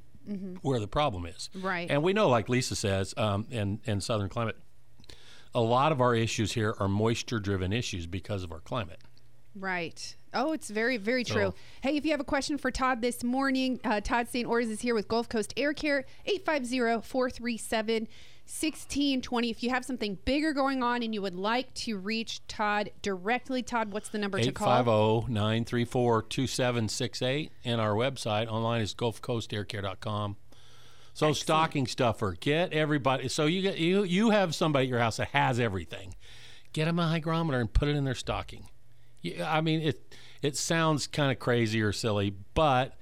where 0.62 0.80
the 0.80 0.88
problem 0.88 1.26
is. 1.26 1.50
Right. 1.56 1.90
And 1.90 2.02
we 2.04 2.12
know, 2.14 2.28
like 2.30 2.50
Lisa 2.50 2.76
says, 2.76 3.14
um, 3.16 3.46
in, 3.52 3.80
in 3.86 4.02
Southern 4.02 4.28
climate, 4.28 4.58
a 5.54 5.62
lot 5.62 5.92
of 5.92 6.02
our 6.02 6.16
issues 6.16 6.52
here 6.52 6.76
are 6.80 6.88
moisture 6.88 7.40
driven 7.40 7.72
issues 7.72 8.08
because 8.08 8.44
of 8.44 8.52
our 8.52 8.60
climate. 8.60 9.00
Right. 9.56 10.16
Oh, 10.34 10.52
it's 10.52 10.70
very, 10.70 10.98
very 10.98 11.24
So- 11.24 11.34
true. 11.34 11.54
Hey, 11.82 11.96
if 11.96 12.04
you 12.06 12.12
have 12.12 12.20
a 12.20 12.26
question 12.26 12.58
for 12.58 12.72
Todd 12.72 13.02
this 13.02 13.24
morning, 13.24 13.80
uh, 13.86 14.02
Todd 14.02 14.28
St. 14.28 14.48
Ors 14.48 14.68
is 14.68 14.82
here 14.82 14.96
with 14.96 15.08
Gulf 15.08 15.30
Coast 15.30 15.54
Air 15.56 15.74
Care, 15.74 16.06
850 16.26 17.08
437 17.08 18.08
1620. 18.48 19.50
If 19.50 19.62
you 19.62 19.70
have 19.72 19.84
something 19.84 20.18
bigger 20.24 20.54
going 20.54 20.82
on 20.82 21.04
and 21.04 21.14
you 21.14 21.22
would 21.22 21.36
like 21.36 21.74
to 21.76 21.98
reach 21.98 22.40
Todd 22.48 22.92
directly, 23.02 23.62
Todd, 23.62 23.92
what's 23.92 24.08
the 24.08 24.18
number 24.18 24.40
to 24.40 24.54
call? 24.54 25.26
850-934-2768 25.28 27.50
and 27.66 27.82
our 27.82 27.92
website 27.92 28.48
online 28.48 28.82
is 28.82 28.94
gulfcoastaircare.com 28.94 30.38
so 31.14 31.34
stocking 31.34 31.88
stuffer 31.88 32.36
get 32.40 32.72
everybody 32.74 33.28
so 33.28 33.46
you 33.48 33.62
get 33.62 33.78
you 33.80 34.04
you 34.04 34.30
have 34.30 34.54
somebody 34.54 34.86
at 34.86 34.90
your 34.90 35.00
house 35.00 35.18
that 35.18 35.30
has 35.30 35.60
everything 35.60 36.14
get 36.74 36.86
them 36.86 37.00
a 37.00 37.08
hygrometer 37.08 37.60
and 37.60 37.74
put 37.74 37.88
it 37.88 37.96
in 37.96 38.04
their 38.06 38.16
stocking 38.16 38.70
Yeah, 39.22 39.52
i 39.52 39.62
mean 39.62 39.82
it 39.82 40.16
it 40.42 40.56
sounds 40.56 41.08
kind 41.08 41.32
of 41.32 41.40
crazy 41.40 41.82
or 41.82 41.92
silly 41.92 42.34
but 42.54 42.94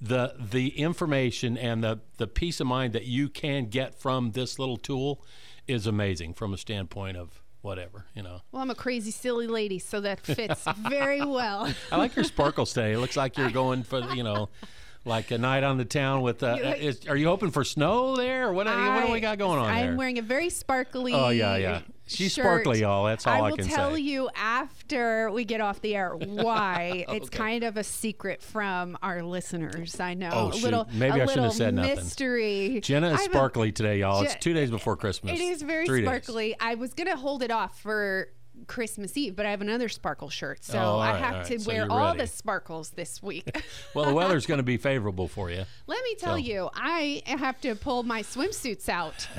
the 0.00 0.34
the 0.38 0.68
information 0.78 1.56
and 1.56 1.82
the 1.82 2.00
the 2.18 2.26
peace 2.26 2.60
of 2.60 2.66
mind 2.66 2.92
that 2.92 3.04
you 3.06 3.28
can 3.28 3.66
get 3.66 3.94
from 3.94 4.32
this 4.32 4.58
little 4.58 4.76
tool 4.76 5.24
is 5.66 5.86
amazing 5.86 6.34
from 6.34 6.52
a 6.52 6.58
standpoint 6.58 7.16
of 7.16 7.40
whatever 7.62 8.06
you 8.14 8.22
know 8.22 8.40
Well, 8.52 8.62
I'm 8.62 8.70
a 8.70 8.74
crazy, 8.74 9.10
silly 9.10 9.46
lady, 9.46 9.78
so 9.78 10.00
that 10.00 10.20
fits 10.20 10.64
very 10.88 11.24
well. 11.24 11.72
I 11.92 11.96
like 11.96 12.16
your 12.16 12.24
sparkles 12.24 12.72
today. 12.72 12.92
It 12.92 12.98
looks 12.98 13.16
like 13.16 13.36
you're 13.36 13.50
going 13.62 13.82
for 13.82 14.00
you 14.14 14.22
know, 14.22 14.48
like 15.04 15.30
a 15.30 15.38
night 15.38 15.64
on 15.64 15.78
the 15.78 15.84
town 15.84 16.22
with. 16.22 16.42
Uh, 16.42 16.56
is, 16.78 17.06
are 17.08 17.16
you 17.16 17.26
hoping 17.26 17.50
for 17.50 17.64
snow 17.64 18.16
there? 18.16 18.48
Or 18.48 18.52
what? 18.52 18.66
what 18.66 19.06
do 19.06 19.12
we 19.12 19.20
got 19.20 19.38
going 19.38 19.58
on 19.58 19.66
I'm 19.66 19.86
there? 19.86 19.96
wearing 19.96 20.18
a 20.18 20.22
very 20.22 20.50
sparkly. 20.50 21.12
Oh, 21.12 21.30
yeah, 21.30 21.56
yeah. 21.56 21.80
She's 22.06 22.32
shirt. 22.32 22.42
sparkly, 22.44 22.80
y'all. 22.80 23.04
That's 23.04 23.24
all 23.24 23.32
I 23.44 23.50
will 23.50 23.56
can 23.56 23.66
say. 23.66 23.74
I 23.74 23.82
will 23.84 23.90
tell 23.90 23.98
you 23.98 24.30
after 24.34 25.30
we 25.30 25.44
get 25.44 25.60
off 25.60 25.80
the 25.80 25.94
air 25.94 26.10
why. 26.14 27.04
It's 27.20 27.28
kind 27.28 27.64
of 27.64 27.76
a 27.76 27.84
secret 27.84 28.42
from 28.42 28.96
our 29.02 29.22
listeners. 29.22 30.00
I 30.00 30.14
know. 30.14 30.30
Oh, 30.32 30.48
a 30.48 30.52
shoot. 30.54 30.62
little, 30.64 30.88
Maybe 30.92 31.20
I 31.20 31.26
shouldn't 31.26 31.44
have 31.44 31.52
said 31.52 31.74
nothing. 31.74 31.96
mystery. 31.96 32.80
Jenna 32.82 33.12
is 33.12 33.20
I 33.20 33.24
sparkly 33.24 33.72
today, 33.72 33.98
y'all. 34.00 34.22
It's 34.22 34.34
two 34.36 34.52
days 34.52 34.70
before 34.70 34.96
Christmas. 34.96 35.38
It 35.38 35.42
is 35.42 35.62
very 35.62 35.86
Three 35.86 36.00
days. 36.00 36.08
sparkly. 36.08 36.56
I 36.58 36.74
was 36.76 36.94
gonna 36.94 37.16
hold 37.16 37.42
it 37.42 37.50
off 37.50 37.80
for 37.80 38.28
Christmas 38.66 39.16
Eve, 39.16 39.36
but 39.36 39.46
I 39.46 39.50
have 39.50 39.60
another 39.60 39.88
sparkle 39.88 40.28
shirt, 40.30 40.64
so 40.64 40.78
Oh, 40.78 40.82
all 40.82 41.00
I 41.00 41.16
have 41.18 41.34
right. 41.36 41.44
to 41.46 41.58
So 41.60 41.70
wear 41.72 41.90
all 41.90 42.14
the 42.14 42.26
sparkles 42.26 42.90
this 42.90 43.22
week. 43.22 43.50
Well, 43.94 44.04
the 44.06 44.14
weather's 44.14 44.46
going 44.46 44.58
to 44.58 44.64
be 44.64 44.76
favorable 44.90 45.26
for 45.28 45.50
you. 45.50 45.64
Let 45.86 46.04
me 46.04 46.14
tell 46.16 46.34
So- 46.34 46.36
you, 46.36 46.70
I 46.74 47.22
have 47.26 47.60
to 47.62 47.74
pull 47.74 48.02
my 48.04 48.22
swimsuits 48.22 48.88
out 48.88 49.26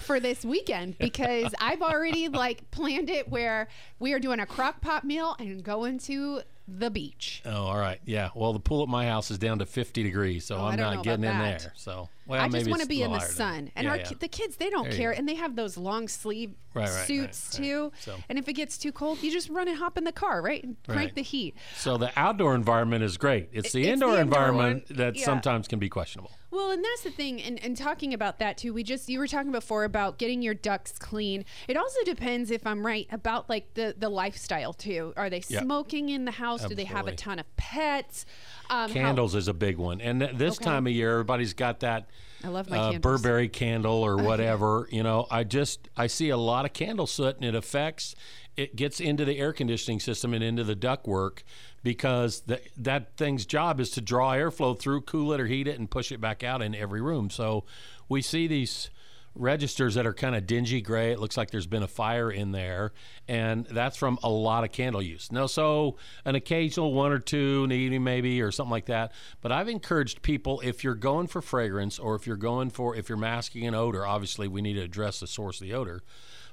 for 0.00 0.20
this 0.20 0.44
weekend 0.44 0.98
because 0.98 1.52
I've 1.60 1.82
already 1.82 2.28
like 2.28 2.70
planned 2.70 3.10
it 3.10 3.28
where 3.28 3.68
we 3.98 4.12
are 4.12 4.18
doing 4.20 4.40
a 4.40 4.46
crock 4.46 4.80
pot 4.80 5.04
meal 5.04 5.36
and 5.38 5.62
going 5.62 5.98
to 6.00 6.42
the 6.68 6.90
beach. 6.90 7.42
Oh, 7.44 7.64
all 7.64 7.76
right. 7.76 8.00
Yeah. 8.06 8.30
Well, 8.36 8.52
the 8.52 8.60
pool 8.60 8.84
at 8.84 8.88
my 8.88 9.06
house 9.06 9.32
is 9.32 9.38
down 9.38 9.58
to 9.58 9.66
50 9.66 10.04
degrees, 10.04 10.44
so 10.46 10.56
Oh, 10.56 10.64
I'm 10.66 10.78
don't 10.78 11.02
getting 11.02 11.24
in 11.24 11.30
that. 11.30 11.58
there. 11.60 11.72
So, 11.74 12.08
well, 12.24 12.40
I 12.40 12.48
just 12.48 12.70
want 12.70 12.80
to 12.82 12.88
be 12.88 13.02
in 13.02 13.10
the 13.10 13.18
higher 13.18 13.26
than- 13.26 13.36
sun, 13.36 13.70
and 13.74 13.84
yeah, 13.84 13.90
our 13.90 13.96
yeah. 13.98 14.10
the 14.20 14.28
kids 14.28 14.56
they 14.56 14.70
don't 14.70 14.84
There 14.88 14.96
care, 14.96 15.10
and 15.10 15.28
they 15.28 15.34
have 15.34 15.56
those 15.56 15.76
long 15.76 16.06
sleeve 16.06 16.54
Right, 16.72 16.84
right, 16.88 17.06
suits 17.06 17.50
right. 17.58 17.64
too. 17.64 17.92
So- 17.98 18.14
And 18.28 18.38
if 18.38 18.48
it 18.48 18.52
gets 18.52 18.78
too 18.78 18.92
cold, 18.92 19.22
you 19.24 19.32
just 19.32 19.48
run 19.50 19.66
and 19.66 19.76
hop 19.76 19.98
in 19.98 20.04
the 20.04 20.12
car, 20.12 20.40
right, 20.40 20.62
and 20.62 20.76
crank 20.86 21.14
the 21.14 21.22
heat. 21.22 21.56
So 21.76 21.96
the 21.98 22.12
outdoor 22.16 22.54
environment 22.54 23.02
is 23.02 23.16
great. 23.16 23.48
It's 23.52 23.72
the 23.72 23.80
It's 23.80 23.86
the 23.86 23.88
indoor 23.90 24.10
indoor 24.10 24.20
environment 24.22 24.84
one. 24.88 24.98
that 24.98 25.16
Yeah. 25.16 25.24
sometimes 25.24 25.66
can 25.66 25.80
be 25.80 25.88
questionable. 25.88 26.30
Well, 26.52 26.70
and 26.70 26.84
that's 26.84 27.00
the 27.02 27.10
thing, 27.10 27.40
and, 27.40 27.58
and 27.64 27.74
talking 27.74 28.12
about 28.12 28.38
that 28.40 28.58
too, 28.58 28.74
we 28.74 28.82
just 28.82 29.08
you 29.08 29.18
were 29.18 29.26
talking 29.26 29.52
before 29.52 29.84
about 29.84 30.18
getting 30.18 30.42
your 30.42 30.52
ducts 30.52 30.98
clean. 30.98 31.46
It 31.66 31.78
also 31.78 31.98
depends 32.04 32.50
if 32.50 32.66
I'm 32.66 32.84
right 32.84 33.06
about 33.10 33.48
like 33.48 33.72
the 33.72 33.94
the 33.96 34.10
lifestyle 34.10 34.74
too. 34.74 35.14
Are 35.16 35.30
they 35.30 35.40
smoking 35.40 36.10
in 36.10 36.26
the 36.26 36.30
house? 36.30 36.64
Do 36.66 36.74
they 36.74 36.84
have 36.84 37.06
a 37.06 37.16
ton 37.16 37.38
of 37.38 37.56
pets? 37.56 38.26
Um, 38.68 38.90
Candles 38.90 39.34
is 39.34 39.48
a 39.48 39.54
big 39.54 39.78
one, 39.78 40.02
and 40.02 40.20
th- 40.20 40.36
this 40.36 40.56
Okay. 40.56 40.64
time 40.66 40.86
of 40.86 40.92
year, 40.92 41.12
everybody's 41.12 41.54
got 41.54 41.80
that. 41.80 42.06
I 42.44 42.48
love 42.48 42.68
my 42.68 42.78
uh. 42.78 42.98
Burberry 42.98 43.48
candle 43.48 44.02
or 44.04 44.16
whatever. 44.22 44.88
you 44.90 45.02
know, 45.02 45.26
I 45.30 45.44
just 45.44 45.88
I 45.96 46.06
see 46.06 46.28
a 46.28 46.36
lot 46.36 46.66
of 46.66 46.74
candle 46.74 47.06
soot, 47.06 47.36
and 47.36 47.46
it 47.46 47.54
affects. 47.54 48.14
It 48.54 48.76
gets 48.76 49.00
into 49.00 49.24
the 49.24 49.38
air 49.38 49.54
conditioning 49.54 50.00
system 50.00 50.34
and 50.34 50.44
into 50.44 50.62
the 50.64 50.76
ductwork 50.76 51.38
because 51.82 52.42
the, 52.42 52.60
that 52.76 53.16
thing's 53.16 53.46
job 53.46 53.80
is 53.80 53.90
to 53.90 54.00
draw 54.00 54.32
airflow 54.32 54.78
through, 54.78 55.02
cool 55.02 55.32
it 55.32 55.40
or 55.40 55.46
heat 55.46 55.66
it, 55.66 55.78
and 55.78 55.90
push 55.90 56.12
it 56.12 56.20
back 56.20 56.42
out 56.42 56.62
in 56.62 56.74
every 56.74 57.00
room. 57.00 57.30
So 57.30 57.64
we 58.08 58.22
see 58.22 58.46
these 58.46 58.90
registers 59.34 59.94
that 59.94 60.06
are 60.06 60.12
kind 60.12 60.36
of 60.36 60.46
dingy 60.46 60.80
gray. 60.80 61.12
It 61.12 61.18
looks 61.18 61.36
like 61.36 61.50
there's 61.50 61.66
been 61.66 61.82
a 61.82 61.88
fire 61.88 62.30
in 62.30 62.52
there, 62.52 62.92
and 63.26 63.66
that's 63.66 63.96
from 63.96 64.18
a 64.22 64.28
lot 64.28 64.64
of 64.64 64.72
candle 64.72 65.02
use. 65.02 65.32
Now, 65.32 65.46
so 65.46 65.96
an 66.24 66.34
occasional 66.34 66.92
one 66.92 67.12
or 67.12 67.18
two 67.18 67.66
evening, 67.70 68.04
maybe, 68.04 68.42
or 68.42 68.50
something 68.50 68.70
like 68.70 68.86
that. 68.86 69.12
But 69.40 69.52
I've 69.52 69.68
encouraged 69.68 70.22
people 70.22 70.60
if 70.60 70.84
you're 70.84 70.94
going 70.94 71.28
for 71.28 71.40
fragrance 71.40 71.98
or 71.98 72.14
if 72.14 72.26
you're 72.26 72.36
going 72.36 72.70
for 72.70 72.94
if 72.94 73.08
you're 73.08 73.18
masking 73.18 73.66
an 73.66 73.74
odor, 73.74 74.06
obviously 74.06 74.48
we 74.48 74.62
need 74.62 74.74
to 74.74 74.82
address 74.82 75.20
the 75.20 75.26
source 75.26 75.60
of 75.60 75.66
the 75.66 75.74
odor. 75.74 76.02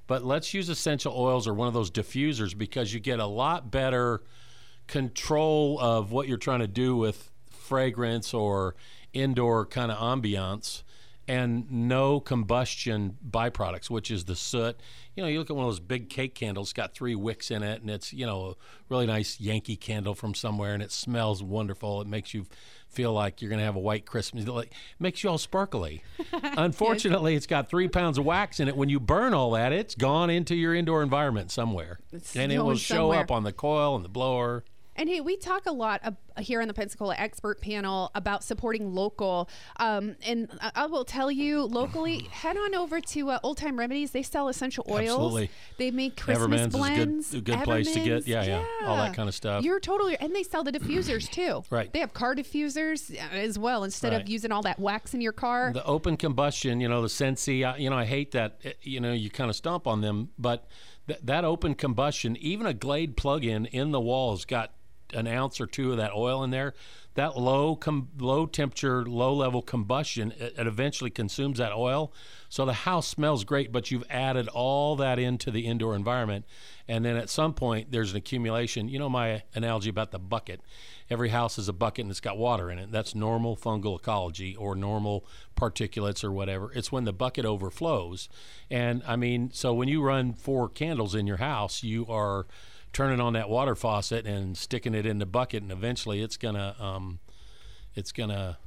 But 0.08 0.24
let's 0.24 0.54
use 0.54 0.70
essential 0.70 1.14
oils 1.16 1.48
or 1.48 1.54
one 1.54 1.68
of 1.68 1.74
those 1.74 1.92
diffusers 1.92 2.58
because 2.58 2.94
you 2.94 3.00
get 3.00 3.20
a 3.20 3.28
lot 3.28 3.70
better 3.70 4.22
control 4.90 5.80
of 5.80 6.12
what 6.12 6.28
you're 6.28 6.38
trying 6.38 6.60
to 6.60 6.68
do 6.68 6.96
with 6.96 7.32
fragrance 7.50 8.34
or 8.34 8.76
indoor 9.14 9.66
kind 9.66 9.92
of 9.92 9.98
ambiance 9.98 10.84
and 11.30 11.72
no 11.72 12.20
combustion 12.20 13.16
byproducts, 13.30 13.88
which 13.88 14.10
is 14.10 14.26
the 14.26 14.36
soot. 14.36 14.80
You 15.16 15.22
know, 15.22 15.30
you 15.30 15.38
look 15.38 15.52
at 15.52 15.56
one 15.56 15.64
of 15.64 15.72
those 15.72 15.80
big 15.80 16.10
cake 16.10 16.34
candles, 16.34 16.74
got 16.74 16.96
three 16.96 17.14
wicks 17.14 17.52
in 17.52 17.62
it, 17.62 17.82
and 17.82 17.90
it's, 17.92 18.12
you 18.12 18.26
know, 18.26 18.46
a 18.48 18.56
really 18.90 19.06
nice 19.06 19.40
Yankee 19.40 19.76
candle 19.76 20.16
from 20.16 20.34
somewhere, 20.34 20.74
and 20.74 20.82
it 20.82 20.92
smells 20.92 21.44
wonderful. 21.44 22.02
It 22.02 22.08
makes 22.08 22.34
you 22.34 22.48
feel 22.90 23.14
like 23.14 23.44
you're 23.44 23.50
going 23.50 23.60
to 23.60 23.66
have 23.66 23.76
a 23.76 23.80
white 23.80 24.08
Christmas. 24.08 24.46
It 24.46 24.50
like, 24.50 24.74
makes 24.98 25.24
you 25.24 25.30
all 25.30 25.38
sparkly. 25.38 26.02
Unfortunately, 26.44 27.36
it's 27.36 27.46
got 27.46 27.70
three 27.70 27.88
pounds 27.88 28.18
of 28.18 28.26
wax 28.26 28.60
in 28.60 28.68
it. 28.68 28.76
When 28.76 28.90
you 28.90 29.00
burn 29.00 29.36
all 29.36 29.52
that, 29.52 29.72
it's 29.72 29.94
gone 29.94 30.32
into 30.32 30.56
your 30.56 30.74
indoor 30.74 31.04
environment 31.04 31.52
somewhere. 31.52 32.00
It's 32.12 32.36
and 32.36 32.52
it 32.52 32.58
will 32.58 32.66
going 32.66 32.78
show 32.78 33.12
up 33.12 33.30
on 33.30 33.44
the 33.44 33.54
coil 33.54 33.96
and 33.96 34.04
the 34.04 34.10
blower. 34.10 34.64
And 35.00 35.08
hey, 35.08 35.22
we 35.22 35.38
talk 35.38 35.66
a 35.66 35.72
lot 35.72 36.02
here 36.40 36.62
on 36.62 36.68
the 36.68 36.74
Pensacola 36.74 37.16
Expert 37.18 37.62
Panel 37.62 38.12
about 38.16 38.44
supporting 38.44 38.94
local. 38.94 39.50
Um, 39.78 40.18
and 40.28 40.50
I, 40.62 40.72
I 40.76 40.86
will 40.88 41.06
tell 41.06 41.32
you, 41.32 41.64
locally, 41.64 42.20
head 42.32 42.58
on 42.58 42.76
over 42.76 43.00
to 43.00 43.30
uh, 43.30 43.40
Old 43.42 43.56
Time 43.56 43.80
Remedies. 43.80 44.12
They 44.12 44.24
sell 44.24 44.50
essential 44.50 44.86
oils. 44.90 45.10
Absolutely. 45.12 45.50
They 45.78 45.92
make 45.92 46.18
Christmas 46.18 46.60
Ever'man's 46.62 46.62
is 46.62 46.66
a 46.66 46.70
good- 46.70 46.78
blends. 46.78 47.34
a 47.34 47.42
good 47.42 47.64
place 47.64 47.88
to 47.94 48.00
get- 48.00 48.08
Ever'man's, 48.08 48.28
yeah, 48.28 48.44
yeah, 48.44 48.66
all 48.86 48.98
that 48.98 49.14
kind 49.16 49.30
of 49.30 49.36
stuff. 49.36 49.64
You're 49.64 49.80
totally, 49.80 50.18
and 50.20 50.36
they 50.36 50.44
sell 50.44 50.66
the 50.66 50.72
diffusers 50.74 51.30
too. 51.32 51.64
Right. 51.70 51.94
They 51.94 52.00
have 52.00 52.14
car 52.14 52.36
diffusers 52.36 53.10
uh, 53.16 53.20
as 53.34 53.58
well. 53.58 53.86
Instead 53.86 54.12
Right. 54.12 54.22
of 54.22 54.28
using 54.28 54.52
all 54.52 54.64
that 54.64 54.80
wax 54.80 55.14
in 55.14 55.22
your 55.22 55.32
car. 55.32 55.72
The 55.72 55.86
open 55.86 56.18
combustion, 56.18 56.82
you 56.82 56.90
know, 56.90 57.02
the 57.02 57.08
Scentsy, 57.08 57.60
you 57.80 57.90
know, 57.90 57.96
I 57.98 58.04
hate 58.04 58.32
that, 58.32 58.60
eh, 58.66 58.74
you 58.82 59.00
know, 59.00 59.14
you 59.14 59.30
kind 59.30 59.50
of 59.50 59.56
stomp 59.56 59.88
on 59.88 60.02
them, 60.02 60.32
but 60.38 60.68
th- 61.08 61.22
that 61.24 61.46
open 61.46 61.74
combustion, 61.76 62.36
even 62.36 62.68
a 62.68 62.74
Glade 62.74 63.16
plug-in 63.16 63.66
in 63.68 63.92
the 63.92 64.02
wall 64.02 64.32
has 64.32 64.44
got 64.44 64.72
an 65.14 65.28
ounce 65.28 65.60
or 65.60 65.68
two 65.68 65.92
of 65.92 65.98
that 65.98 66.14
oil 66.14 66.44
in 66.44 66.52
there. 66.52 66.74
That 67.16 67.38
low, 67.38 67.76
com- 67.76 68.10
low 68.18 68.46
temperature, 68.46 69.06
low 69.06 69.34
level 69.34 69.62
combustion, 69.62 70.32
it, 70.40 70.56
it 70.58 70.68
eventually 70.68 71.10
consumes 71.10 71.58
that 71.58 71.74
oil. 71.74 72.14
So 72.48 72.66
the 72.66 72.74
house 72.74 73.08
smells 73.08 73.44
great, 73.44 73.72
but 73.72 73.92
you've 73.92 74.06
added 74.10 74.48
all 74.48 74.96
that 74.98 75.20
into 75.20 75.52
the 75.52 75.68
indoor 75.68 75.96
environment. 75.96 76.46
And 76.88 77.04
then 77.04 77.18
at 77.18 77.30
some 77.30 77.54
point, 77.54 77.92
there's 77.92 78.12
an 78.12 78.18
accumulation. 78.18 78.90
You 78.90 79.00
know, 79.00 79.10
my 79.10 79.44
analogy 79.54 79.90
about 79.90 80.12
the 80.12 80.20
bucket. 80.20 80.62
Every 81.10 81.30
house 81.30 81.58
is 81.58 81.68
a 81.68 81.74
bucket 81.74 82.04
and 82.04 82.12
it's 82.12 82.20
got 82.20 82.38
water 82.38 82.72
in 82.72 82.80
it. 82.80 82.92
That's 82.92 83.14
normal 83.14 83.58
fungal 83.58 84.00
ecology 84.00 84.56
or 84.56 84.76
normal 84.76 85.26
particulates 85.56 86.24
or 86.24 86.32
whatever. 86.32 86.72
It's 86.74 86.92
when 86.92 87.04
the 87.04 87.14
bucket 87.14 87.46
overflows. 87.46 88.30
And 88.70 89.04
I 89.08 89.16
mean, 89.16 89.52
so 89.52 89.74
when 89.74 89.88
you 89.88 90.02
run 90.02 90.34
four 90.34 90.70
candles 90.70 91.16
in 91.16 91.28
your 91.28 91.38
house, 91.38 91.84
you 91.84 92.06
are 92.08 92.48
turning 92.94 93.20
on 93.20 93.34
that 93.34 93.50
water 93.50 93.76
faucet 93.76 94.26
and 94.26 94.58
sticking 94.58 94.94
it 94.94 95.06
in 95.06 95.20
the 95.20 95.26
bucket, 95.26 95.64
and 95.64 95.72
eventually 95.72 96.22
it's 96.22 96.38
gonna, 96.38 96.76
um, 96.80 97.20
it's 97.96 98.12
gonna. 98.12 98.58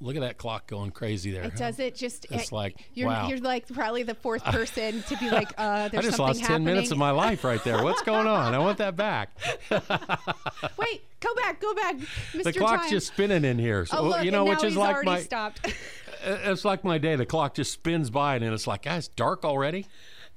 Look 0.00 0.16
at 0.16 0.22
that 0.22 0.38
clock 0.38 0.66
going 0.66 0.90
crazy 0.90 1.30
there. 1.30 1.44
it 1.44 1.54
does 1.54 1.78
it 1.78 1.94
just. 1.94 2.24
It's 2.32 2.50
eh, 2.50 2.54
like, 2.56 2.84
you're, 2.94 3.06
wow. 3.06 3.28
you're 3.28 3.38
like 3.38 3.68
probably 3.68 4.02
the 4.02 4.16
fourth 4.16 4.42
person 4.44 5.04
to 5.04 5.16
be 5.18 5.30
like, 5.30 5.52
uh, 5.56 5.88
there's 5.88 6.04
I 6.04 6.08
just 6.08 6.18
lost 6.18 6.40
happening. 6.40 6.56
ten 6.56 6.64
minutes 6.64 6.90
of 6.90 6.98
my 6.98 7.12
life 7.12 7.44
right 7.44 7.62
there. 7.62 7.80
What's 7.84 8.02
going 8.02 8.26
on? 8.26 8.54
I 8.54 8.58
want 8.58 8.78
that 8.78 8.96
back. 8.96 9.38
Wait, 9.70 11.02
go 11.20 11.32
back, 11.36 11.60
go 11.60 11.74
back, 11.74 11.96
Mr. 12.32 12.42
The 12.42 12.52
clock's 12.54 12.82
Time. 12.82 12.90
just 12.90 13.06
spinning 13.06 13.44
in 13.44 13.56
here. 13.56 13.86
So 13.86 13.98
Oh, 13.98 14.02
look, 14.08 14.24
you 14.24 14.32
know, 14.32 14.44
which 14.44 14.64
is 14.64 14.76
like 14.76 15.04
my 15.04 15.20
stopped. 15.20 15.72
it's 16.24 16.64
like 16.64 16.82
my 16.82 16.98
day. 16.98 17.14
The 17.14 17.26
clock 17.26 17.54
just 17.54 17.72
spins 17.72 18.10
by, 18.10 18.34
and 18.34 18.44
then 18.44 18.52
it's 18.52 18.66
like, 18.66 18.82
guys, 18.82 19.08
dark 19.08 19.44
already. 19.44 19.86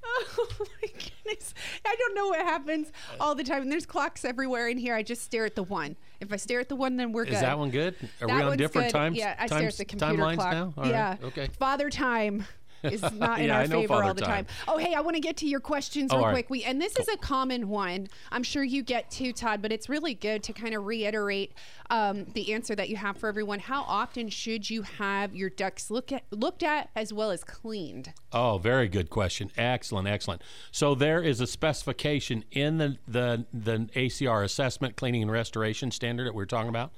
Oh 0.38 0.48
my 0.60 0.88
goodness. 0.90 1.54
I 1.86 1.96
don't 1.98 2.16
know 2.16 2.28
what 2.28 2.40
happens 2.40 2.92
uh, 3.12 3.16
all 3.24 3.36
the 3.36 3.44
time. 3.44 3.62
And 3.64 3.72
there's 3.72 3.86
clocks 3.86 4.26
everywhere 4.26 4.68
in 4.68 4.78
here. 4.78 4.96
I 4.96 5.04
just 5.04 5.22
stare 5.24 5.46
at 5.46 5.56
the 5.56 5.64
one. 5.64 5.96
If 6.20 6.34
I 6.34 6.36
stare 6.38 6.60
at 6.60 6.70
the 6.70 6.76
one, 6.76 6.98
then 6.98 7.12
we're 7.12 7.26
good. 7.26 7.36
Is 7.36 7.42
that 7.42 7.58
one 7.58 7.70
good? 7.70 7.96
Are 8.22 8.28
That 8.28 8.36
we 8.38 8.42
on 8.44 8.58
different 8.58 8.88
good. 8.92 8.98
times? 8.98 9.18
Yeah, 9.18 9.36
I 9.40 9.48
stare 9.48 9.68
at 9.68 9.78
the 9.78 9.86
computer 9.86 10.16
timelines 10.16 10.36
clock. 10.36 10.52
now. 10.54 10.74
All 10.78 10.84
right, 10.84 10.90
yeah. 10.92 11.16
Okay. 11.24 11.48
Father 11.60 11.90
time. 11.90 12.46
Is 12.84 13.02
not 13.14 13.40
in 13.40 13.48
Yeah, 13.48 13.60
our 13.60 13.68
favor 13.68 14.04
all 14.04 14.14
the 14.14 14.22
time. 14.22 14.46
Time. 14.46 14.56
Oh, 14.68 14.78
hey, 14.78 14.94
I 14.94 15.02
want 15.02 15.16
to 15.16 15.22
get 15.22 15.38
to 15.38 15.48
your 15.48 15.60
questions 15.60 16.12
Oh, 16.12 16.18
real 16.18 16.26
right. 16.26 16.34
quick. 16.34 16.50
We 16.50 16.64
and 16.64 16.82
this 16.82 16.96
is 16.98 17.08
a 17.08 17.18
common 17.18 17.70
one. 17.70 18.08
I'm 18.32 18.44
sure 18.44 18.64
you 18.64 18.84
get 18.84 19.12
too, 19.12 19.34
Todd, 19.34 19.62
but 19.62 19.72
it's 19.72 19.90
really 19.90 20.14
good 20.14 20.44
to 20.44 20.54
kind 20.54 20.74
of 20.74 20.86
reiterate 20.86 21.54
um, 21.90 22.26
the 22.34 22.54
answer 22.54 22.76
that 22.76 22.90
you 22.90 22.96
have 22.96 23.18
for 23.18 23.28
everyone. 23.28 23.60
How 23.60 23.84
often 23.84 24.30
should 24.30 24.70
you 24.70 24.82
have 24.84 25.36
your 25.36 25.50
ducts 25.50 25.92
look 25.92 26.12
at, 26.12 26.24
looked 26.32 26.64
at 26.64 26.90
as 26.96 27.12
well 27.14 27.32
as 27.32 27.44
cleaned? 27.44 28.14
Oh, 28.32 28.58
very 28.58 28.88
good 28.88 29.10
question. 29.10 29.52
Excellent, 29.58 30.08
excellent. 30.08 30.42
So 30.72 30.96
there 30.96 31.22
is 31.22 31.42
a 31.42 31.48
specification 31.48 32.46
in 32.52 32.78
the 32.78 32.98
the 33.08 33.46
the 33.54 33.90
ACR 33.96 34.44
assessment 34.44 34.96
cleaning 34.96 35.22
and 35.24 35.32
restoration 35.32 35.92
standard 35.92 36.26
that 36.28 36.34
we're 36.36 36.46
talking 36.46 36.70
about. 36.70 36.92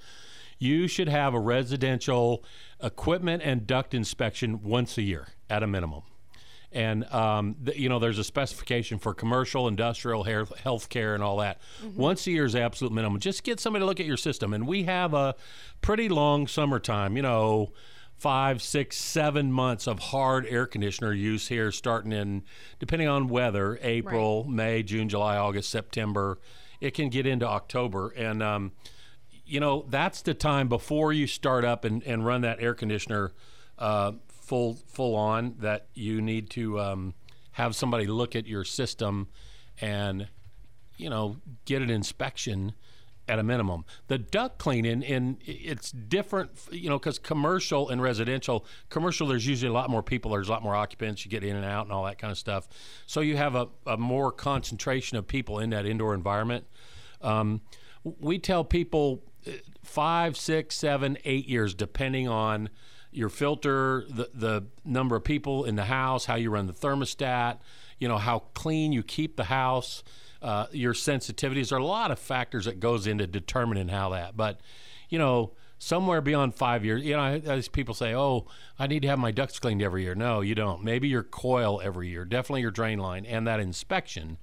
You 0.60 0.88
should 0.88 1.10
have 1.10 1.34
a 1.34 1.40
residential 1.40 2.44
equipment 2.82 3.42
and 3.44 3.68
duct 3.68 3.94
inspection 3.94 4.62
once 4.64 4.98
a 4.98 5.02
year 5.02 5.28
at 5.54 5.62
a 5.62 5.68
minimum. 5.68 6.02
And 6.72 7.06
um, 7.14 7.56
th- 7.64 7.78
you 7.78 7.88
know, 7.88 8.00
there's 8.00 8.18
a 8.18 8.24
specification 8.24 8.98
for 8.98 9.14
commercial, 9.14 9.68
industrial, 9.68 10.24
hair, 10.24 10.46
healthcare, 10.46 11.14
and 11.14 11.24
all 11.24 11.38
that. 11.38 11.62
Once 11.96 12.26
a 12.26 12.32
year 12.32 12.46
is 12.46 12.56
absolute 12.56 12.92
minimum. 12.92 13.20
Just 13.20 13.44
get 13.44 13.60
somebody 13.60 13.84
to 13.84 13.86
look 13.86 14.00
at 14.00 14.08
your 14.08 14.18
system. 14.18 14.54
And 14.54 14.66
we 14.66 14.84
have 14.84 15.14
a 15.14 15.36
pretty 15.82 16.10
long 16.10 16.48
summertime. 16.48 17.16
You 17.16 17.22
know, 17.22 17.72
five, 18.18 18.62
six, 18.64 18.98
seven 18.98 19.52
months 19.52 19.86
of 19.86 20.00
hard 20.00 20.48
air 20.48 20.66
conditioner 20.66 21.14
use 21.14 21.48
here, 21.48 21.72
starting 21.72 22.12
in, 22.12 22.42
depending 22.80 23.08
on 23.08 23.28
weather, 23.28 23.78
April, 23.84 24.44
May, 24.46 24.82
June, 24.82 25.10
July, 25.10 25.38
August, 25.38 25.70
September. 25.70 26.40
It 26.82 26.96
can 26.96 27.10
get 27.10 27.28
into 27.28 27.48
October. 27.48 28.10
And, 28.18 28.42
um, 28.42 28.72
you 29.46 29.60
know, 29.60 29.86
that's 29.90 30.24
the 30.24 30.34
time 30.34 30.70
before 30.70 31.14
you 31.14 31.28
start 31.28 31.64
up 31.64 31.86
and, 31.86 32.02
and 32.04 32.26
run 32.26 32.42
that 32.42 32.60
air 32.60 32.74
conditioner 32.74 33.32
uh, 33.78 34.14
full 34.54 34.76
full 34.86 35.16
on 35.16 35.56
that 35.58 35.88
you 35.96 36.22
need 36.22 36.48
to 36.48 36.80
um, 36.80 37.16
have 37.54 37.76
somebody 37.76 38.06
look 38.06 38.36
at 38.36 38.46
your 38.46 38.64
system 38.64 39.28
and, 39.82 40.28
you 40.96 41.10
know, 41.10 41.38
get 41.66 41.82
an 41.82 41.90
inspection 41.90 42.72
at 43.28 43.40
a 43.40 43.44
minimum. 43.44 43.84
The 44.10 44.20
duct 44.20 44.60
cleaning, 44.60 45.04
and 45.04 45.38
it's 45.44 45.92
different, 45.92 46.52
you 46.72 46.88
know, 46.88 47.00
because 47.00 47.18
commercial 47.18 47.90
and 47.90 48.00
residential, 48.00 48.68
commercial, 48.90 49.26
there's 49.26 49.48
usually 49.48 49.72
a 49.72 49.74
lot 49.74 49.90
more 49.90 50.04
people, 50.04 50.30
there's 50.30 50.50
a 50.50 50.52
lot 50.52 50.62
more 50.62 50.76
occupants, 50.76 51.26
you 51.26 51.32
get 51.32 51.44
in 51.44 51.56
and 51.56 51.66
out 51.66 51.88
and 51.88 51.92
all 51.92 52.06
that 52.06 52.20
kind 52.20 52.30
of 52.30 52.38
stuff. 52.38 52.68
So 53.08 53.22
you 53.22 53.36
have 53.38 53.56
a, 53.56 53.70
a 53.88 53.98
more 53.98 54.32
concentration 54.32 55.18
of 55.18 55.26
people 55.26 55.58
in 55.58 55.72
that 55.72 55.88
indoor 55.88 56.14
environment. 56.14 56.66
Um, 57.22 57.62
we 58.04 58.38
tell 58.38 58.64
people 58.64 59.24
uh, 59.48 59.54
five, 59.82 60.38
six, 60.38 60.76
seven, 60.76 61.18
eight 61.26 61.48
years, 61.48 61.74
depending 61.74 62.28
on 62.28 62.70
your 63.16 63.30
filter, 63.30 64.06
the, 64.10 64.30
the 64.34 64.66
number 64.84 65.16
of 65.16 65.24
people 65.24 65.66
in 65.66 65.76
the 65.76 65.86
house, 65.86 66.26
how 66.26 66.36
you 66.36 66.50
run 66.50 66.68
the 66.68 66.74
thermostat, 66.74 67.60
you 68.00 68.08
know, 68.08 68.18
how 68.18 68.40
clean 68.54 68.92
you 68.92 69.04
keep 69.04 69.36
the 69.36 69.46
house, 69.46 70.04
uh, 70.42 70.66
your 70.72 70.94
sensitivities. 70.94 71.70
There 71.70 71.78
are 71.78 71.82
a 71.82 71.86
lot 71.86 72.12
of 72.12 72.20
factors 72.20 72.66
that 72.66 72.80
goes 72.80 73.08
into 73.08 73.28
determining 73.28 73.88
how 73.88 74.10
that. 74.10 74.36
But, 74.36 74.60
you 75.10 75.20
know, 75.20 75.54
somewhere 75.78 76.22
beyond 76.22 76.56
five 76.56 76.86
years, 76.86 77.04
you 77.04 77.16
know, 77.16 77.42
as 77.46 77.68
people 77.68 77.94
say, 77.94 78.16
oh, 78.16 78.48
I 78.80 78.88
need 78.88 79.02
to 79.02 79.08
have 79.08 79.20
my 79.20 79.32
ducts 79.32 79.60
cleaned 79.60 79.82
every 79.82 80.04
year. 80.04 80.16
No, 80.16 80.42
you 80.42 80.56
don't. 80.56 80.84
Maybe 80.84 81.08
your 81.08 81.24
coil 81.24 81.82
every 81.84 82.10
year, 82.10 82.26
definitely 82.26 82.62
your 82.62 82.72
drain 82.72 83.00
line 83.00 83.26
and 83.26 83.46
that 83.48 83.60
inspection, 83.60 84.38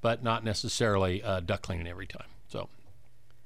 but 0.00 0.22
not 0.22 0.44
necessarily 0.44 1.22
uh, 1.22 1.40
duct 1.40 1.62
cleaning 1.62 1.86
every 1.86 2.06
time. 2.06 2.26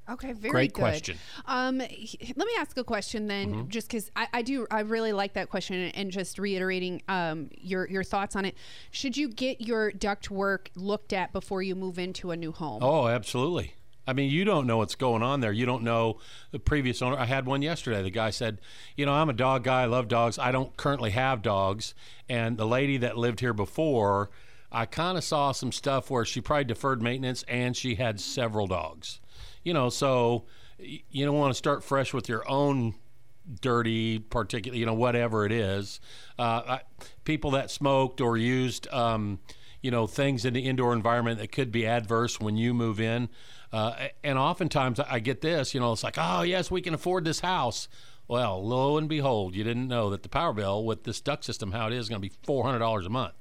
Okay, 0.08 0.32
very 0.32 0.50
Great 0.50 0.72
good. 0.74 0.80
question. 0.80 1.18
Um, 1.46 1.78
let 1.78 2.36
me 2.36 2.52
ask 2.58 2.76
a 2.76 2.84
question 2.84 3.26
then, 3.26 3.52
Mm-hmm. 3.54 3.68
just 3.68 3.88
because 3.88 4.10
I, 4.14 4.26
I 4.34 4.42
do, 4.42 4.66
I 4.70 4.80
really 4.80 5.12
like 5.12 5.32
that 5.34 5.48
question, 5.48 5.76
and, 5.76 5.96
and 5.96 6.10
just 6.10 6.38
reiterating 6.38 7.02
um, 7.08 7.48
your 7.58 7.88
your 7.88 8.04
thoughts 8.04 8.36
on 8.36 8.44
it. 8.44 8.54
Should 8.90 9.16
you 9.16 9.28
get 9.28 9.60
your 9.62 9.92
duct 9.92 10.30
work 10.30 10.70
looked 10.74 11.12
at 11.12 11.32
before 11.32 11.62
you 11.62 11.74
move 11.74 11.98
into 11.98 12.30
a 12.32 12.36
new 12.36 12.52
home? 12.52 12.82
Oh, 12.82 13.08
absolutely. 13.08 13.74
I 14.06 14.12
mean, 14.12 14.30
you 14.30 14.44
don't 14.44 14.66
know 14.66 14.76
what's 14.76 14.94
going 14.96 15.22
on 15.22 15.40
there. 15.40 15.52
You 15.52 15.64
don't 15.64 15.82
know 15.82 16.18
the 16.50 16.58
previous 16.58 17.00
owner. 17.00 17.16
I 17.16 17.24
had 17.24 17.46
one 17.46 17.62
yesterday. 17.62 18.02
The 18.02 18.10
guy 18.10 18.28
said, 18.28 18.60
"You 18.96 19.06
know, 19.06 19.14
I'm 19.14 19.30
a 19.30 19.34
dog 19.34 19.64
guy. 19.64 19.82
I 19.82 19.86
love 19.86 20.08
dogs. 20.08 20.38
I 20.38 20.52
don't 20.52 20.76
currently 20.76 21.12
have 21.12 21.40
dogs." 21.40 21.94
And 22.28 22.58
the 22.58 22.66
lady 22.66 22.98
that 22.98 23.16
lived 23.16 23.40
here 23.40 23.54
before, 23.54 24.28
I 24.70 24.84
kind 24.84 25.16
of 25.16 25.24
saw 25.24 25.52
some 25.52 25.72
stuff 25.72 26.10
where 26.10 26.26
she 26.26 26.42
probably 26.42 26.64
deferred 26.64 27.00
maintenance 27.00 27.42
and 27.48 27.74
she 27.74 27.94
had 27.94 28.20
several 28.20 28.66
dogs. 28.66 29.20
You 29.64 29.74
know, 29.74 29.88
so 29.88 30.44
you 30.78 31.24
don't 31.24 31.38
want 31.38 31.50
to 31.50 31.58
start 31.58 31.82
fresh 31.82 32.12
with 32.12 32.28
your 32.28 32.48
own 32.48 32.94
dirty, 33.60 34.18
particular, 34.18 34.76
you 34.76 34.86
know, 34.86 34.94
whatever 34.94 35.44
it 35.44 35.52
is. 35.52 36.00
Uh, 36.38 36.62
I, 36.66 36.80
people 37.24 37.52
that 37.52 37.70
smoked 37.70 38.20
or 38.20 38.36
used, 38.36 38.88
um, 38.92 39.40
you 39.82 39.90
know, 39.90 40.06
things 40.06 40.44
in 40.44 40.54
the 40.54 40.66
indoor 40.66 40.92
environment 40.92 41.38
that 41.38 41.52
could 41.52 41.70
be 41.70 41.86
adverse 41.86 42.40
when 42.40 42.56
you 42.56 42.72
move 42.72 43.00
in. 43.00 43.28
Uh, 43.72 44.08
and 44.22 44.38
oftentimes 44.38 45.00
I 45.00 45.18
get 45.18 45.40
this, 45.40 45.74
you 45.74 45.80
know, 45.80 45.92
it's 45.92 46.04
like, 46.04 46.14
oh, 46.16 46.42
yes, 46.42 46.70
we 46.70 46.80
can 46.80 46.94
afford 46.94 47.24
this 47.24 47.40
house. 47.40 47.88
Well, 48.26 48.64
lo 48.66 48.96
and 48.96 49.08
behold, 49.08 49.54
you 49.54 49.64
didn't 49.64 49.88
know 49.88 50.10
that 50.10 50.22
the 50.22 50.28
power 50.28 50.52
bill 50.52 50.84
with 50.84 51.04
this 51.04 51.20
duct 51.20 51.44
system, 51.44 51.72
how 51.72 51.88
it 51.88 51.92
is, 51.92 52.08
going 52.08 52.22
to 52.22 52.28
be 52.28 52.34
$400 52.46 53.04
a 53.04 53.10
month. 53.10 53.34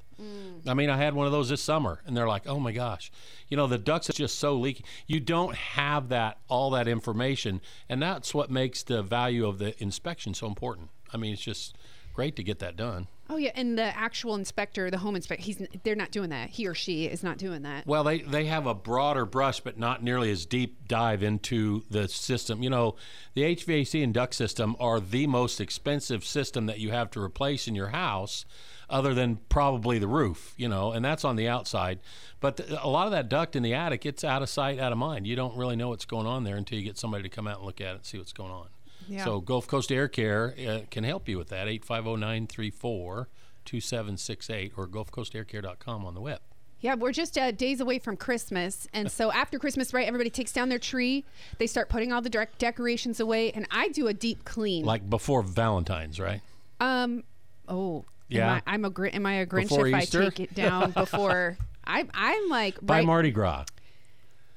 I 0.67 0.73
mean, 0.73 0.89
I 0.89 0.97
had 0.97 1.13
one 1.13 1.25
of 1.25 1.31
those 1.31 1.49
this 1.49 1.61
summer, 1.61 2.01
and 2.05 2.15
they're 2.15 2.27
like, 2.27 2.47
"Oh 2.47 2.59
my 2.59 2.71
gosh, 2.71 3.11
you 3.47 3.57
know, 3.57 3.67
the 3.67 3.77
ducts 3.77 4.09
are 4.09 4.13
just 4.13 4.39
so 4.39 4.55
leaky." 4.55 4.85
You 5.07 5.19
don't 5.19 5.55
have 5.55 6.09
that 6.09 6.39
all 6.47 6.69
that 6.71 6.87
information, 6.87 7.61
and 7.89 8.01
that's 8.01 8.33
what 8.33 8.49
makes 8.49 8.83
the 8.83 9.01
value 9.01 9.47
of 9.47 9.59
the 9.59 9.81
inspection 9.81 10.33
so 10.33 10.47
important. 10.47 10.89
I 11.13 11.17
mean, 11.17 11.33
it's 11.33 11.41
just 11.41 11.77
great 12.13 12.35
to 12.35 12.43
get 12.43 12.59
that 12.59 12.75
done. 12.75 13.07
Oh 13.29 13.37
yeah, 13.37 13.51
and 13.55 13.77
the 13.77 13.97
actual 13.97 14.35
inspector, 14.35 14.91
the 14.91 14.97
home 14.97 15.15
inspector, 15.15 15.43
he's 15.43 15.61
they're 15.83 15.95
not 15.95 16.11
doing 16.11 16.29
that. 16.29 16.49
He 16.49 16.67
or 16.67 16.75
she 16.75 17.05
is 17.05 17.23
not 17.23 17.37
doing 17.37 17.63
that. 17.63 17.87
Well, 17.87 18.03
they, 18.03 18.19
they 18.19 18.45
have 18.45 18.67
a 18.67 18.75
broader 18.75 19.25
brush, 19.25 19.61
but 19.61 19.79
not 19.79 20.03
nearly 20.03 20.29
as 20.29 20.45
deep 20.45 20.87
dive 20.87 21.23
into 21.23 21.83
the 21.89 22.07
system. 22.07 22.61
You 22.61 22.69
know, 22.69 22.95
the 23.33 23.43
HVAC 23.43 24.03
and 24.03 24.13
duct 24.13 24.35
system 24.35 24.75
are 24.79 24.99
the 24.99 25.25
most 25.27 25.61
expensive 25.61 26.25
system 26.25 26.65
that 26.65 26.79
you 26.79 26.91
have 26.91 27.09
to 27.11 27.21
replace 27.21 27.67
in 27.67 27.75
your 27.75 27.87
house, 27.87 28.45
other 28.89 29.13
than 29.13 29.37
probably 29.49 29.99
the 29.99 30.07
roof, 30.07 30.53
you 30.57 30.67
know, 30.67 30.91
and 30.91 31.03
that's 31.03 31.23
on 31.25 31.35
the 31.35 31.47
outside. 31.47 31.99
But 32.39 32.59
a 32.81 32.89
lot 32.89 33.05
of 33.05 33.11
that 33.11 33.29
duct 33.29 33.55
in 33.55 33.63
the 33.63 33.73
attic, 33.73 34.05
it's 34.05 34.23
out 34.23 34.41
of 34.41 34.49
sight, 34.49 34.79
out 34.79 34.91
of 34.91 34.97
mind. 34.97 35.25
You 35.27 35.35
don't 35.35 35.55
really 35.55 35.75
know 35.75 35.89
what's 35.89 36.05
going 36.05 36.27
on 36.27 36.43
there 36.43 36.57
until 36.57 36.77
you 36.77 36.83
get 36.83 36.97
somebody 36.97 37.23
to 37.23 37.29
come 37.29 37.47
out 37.47 37.57
and 37.57 37.65
look 37.65 37.79
at 37.79 37.91
it 37.91 37.95
and 37.95 38.05
see 38.05 38.17
what's 38.17 38.33
going 38.33 38.51
on. 38.51 38.67
Yeah. 39.07 39.25
So 39.25 39.39
Gulf 39.39 39.67
Coast 39.67 39.91
Air 39.91 40.07
Care 40.07 40.53
uh, 40.67 40.79
can 40.91 41.03
help 41.03 41.27
you 41.27 41.37
with 41.37 41.49
that, 41.49 41.67
850-934 41.67 43.27
2768 43.65 44.73
or 44.75 44.87
gulfcoastaircare.com 44.87 46.05
on 46.05 46.13
the 46.13 46.21
web. 46.21 46.39
Yeah, 46.81 46.95
we're 46.95 47.13
just 47.13 47.37
uh, 47.37 47.51
days 47.51 47.79
away 47.79 47.97
from 47.97 48.17
Christmas, 48.17 48.89
and 48.91 49.09
so 49.09 49.31
after 49.33 49.57
Christmas, 49.57 49.93
right? 49.93 50.05
Everybody 50.05 50.29
takes 50.29 50.51
down 50.51 50.67
their 50.67 50.79
tree. 50.79 51.23
They 51.57 51.67
start 51.67 51.87
putting 51.87 52.11
all 52.11 52.21
the 52.21 52.29
direct 52.29 52.57
decorations 52.57 53.21
away, 53.21 53.51
and 53.51 53.65
I 53.71 53.87
do 53.87 54.07
a 54.07 54.13
deep 54.13 54.43
clean. 54.43 54.83
Like 54.83 55.09
before 55.09 55.43
Valentine's, 55.43 56.19
right? 56.19 56.41
Um. 56.81 57.23
Oh. 57.69 58.03
Yeah. 58.33 58.55
Am 58.55 58.61
I, 58.65 58.73
I'm 58.73 58.85
a 58.85 58.89
Gr- 58.89 59.07
Am 59.07 59.25
I 59.25 59.33
a 59.35 59.45
Grinch 59.45 59.69
Before 59.69 59.87
if 59.87 59.95
Easter? 59.95 60.21
I 60.21 60.25
take 60.25 60.39
it 60.41 60.55
down 60.55 60.91
before? 60.95 61.57
I 61.85 62.05
I'm 62.13 62.49
like 62.49 62.77
By 62.85 62.97
right. 62.97 63.05
Mardi 63.05 63.31
Gras. 63.31 63.65